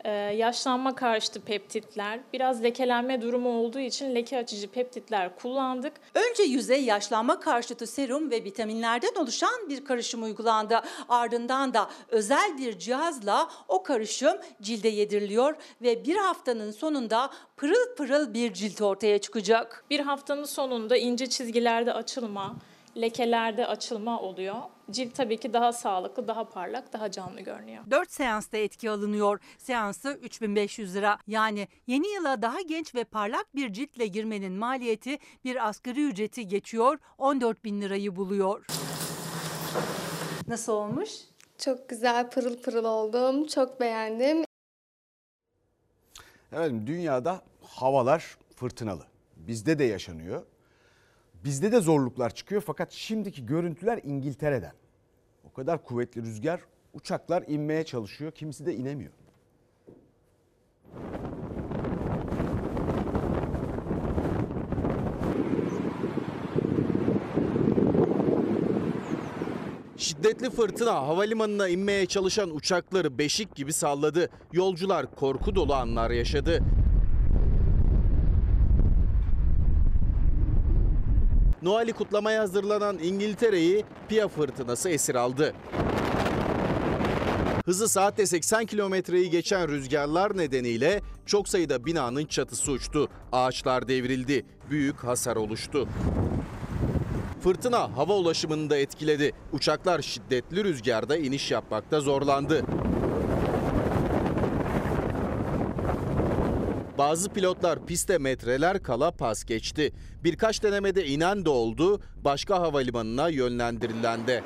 [0.08, 5.93] e, yaşlanma karşıtı peptitler, biraz lekelenme durumu olduğu için leke açıcı peptitler kullandık.
[6.14, 10.82] Önce yüze yaşlanma karşıtı serum ve vitaminlerden oluşan bir karışım uygulandı.
[11.10, 18.34] Ardından da özel bir cihazla o karışım cilde yediriliyor ve bir haftanın sonunda pırıl pırıl
[18.34, 19.84] bir cilt ortaya çıkacak.
[19.89, 22.55] Bir haftanın sonunda ince çizgilerde açılma,
[23.02, 24.56] lekelerde açılma oluyor.
[24.91, 27.84] Cilt tabii ki daha sağlıklı, daha parlak, daha canlı görünüyor.
[27.91, 29.39] 4 seansta etki alınıyor.
[29.58, 31.18] Seansı 3500 lira.
[31.28, 37.00] Yani yeni yıla daha genç ve parlak bir ciltle girmenin maliyeti bir asgari ücreti geçiyor
[37.18, 38.66] 14 bin lirayı buluyor.
[40.48, 41.10] Nasıl olmuş?
[41.58, 43.48] Çok güzel pırıl pırıl oldum.
[43.48, 44.43] Çok beğendim.
[46.52, 49.04] Efendim dünyada havalar fırtınalı.
[49.36, 50.43] Bizde de yaşanıyor.
[51.44, 54.74] Bizde de zorluklar çıkıyor fakat şimdiki görüntüler İngiltere'den.
[55.44, 56.62] O kadar kuvvetli rüzgar
[56.94, 58.32] uçaklar inmeye çalışıyor.
[58.32, 59.12] Kimisi de inemiyor.
[69.98, 74.30] Şiddetli fırtına havalimanına inmeye çalışan uçakları beşik gibi salladı.
[74.54, 76.64] Yolcular korku dolu anlar yaşadı.
[81.68, 85.53] Noel'i kutlamaya hazırlanan İngiltere'yi Pia fırtınası esir aldı.
[87.65, 93.07] Hızı saatte 80 kilometreyi geçen rüzgarlar nedeniyle çok sayıda binanın çatısı uçtu.
[93.32, 94.45] Ağaçlar devrildi.
[94.70, 95.88] Büyük hasar oluştu.
[97.43, 99.32] Fırtına hava ulaşımını da etkiledi.
[99.53, 102.63] Uçaklar şiddetli rüzgarda iniş yapmakta zorlandı.
[106.98, 109.93] Bazı pilotlar piste metreler kala pas geçti.
[110.24, 114.43] Birkaç denemede inen de oldu, başka havalimanına yönlendirilen de.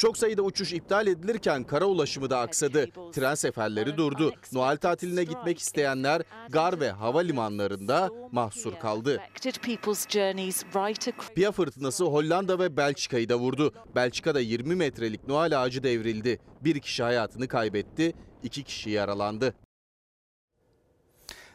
[0.00, 2.86] Çok sayıda uçuş iptal edilirken kara ulaşımı da aksadı.
[3.12, 4.34] Tren seferleri durdu.
[4.52, 9.20] Noel tatiline gitmek isteyenler gar ve havalimanlarında mahsur kaldı.
[11.34, 13.74] Pia fırtınası Hollanda ve Belçika'yı da vurdu.
[13.94, 16.40] Belçika'da 20 metrelik Noel ağacı devrildi.
[16.60, 19.54] Bir kişi hayatını kaybetti, iki kişi yaralandı.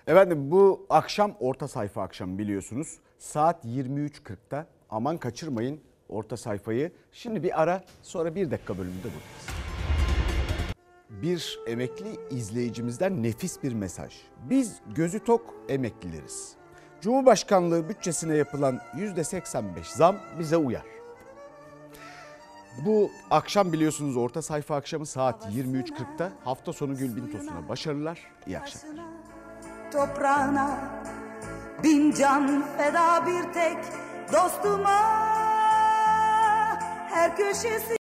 [0.08, 2.98] Efendim bu akşam orta sayfa akşamı biliyorsunuz.
[3.18, 6.92] Saat 23.40'da aman kaçırmayın orta sayfayı.
[7.12, 9.66] Şimdi bir ara sonra bir dakika bölümünde buradayız.
[11.10, 14.14] Bir emekli izleyicimizden nefis bir mesaj.
[14.50, 16.56] Biz gözü tok emeklileriz.
[17.02, 20.86] Cumhurbaşkanlığı bütçesine yapılan %85 zam bize uyar.
[22.86, 28.20] Bu akşam biliyorsunuz orta sayfa akşamı saat 23.40'da hafta sonu Gülbin Tosun'a başarılar.
[28.48, 29.06] İyi akşamlar.
[29.92, 30.78] toprağına
[31.84, 33.78] Bin can feda bir tek
[34.34, 35.45] dostuma
[37.16, 37.94] Her köşesi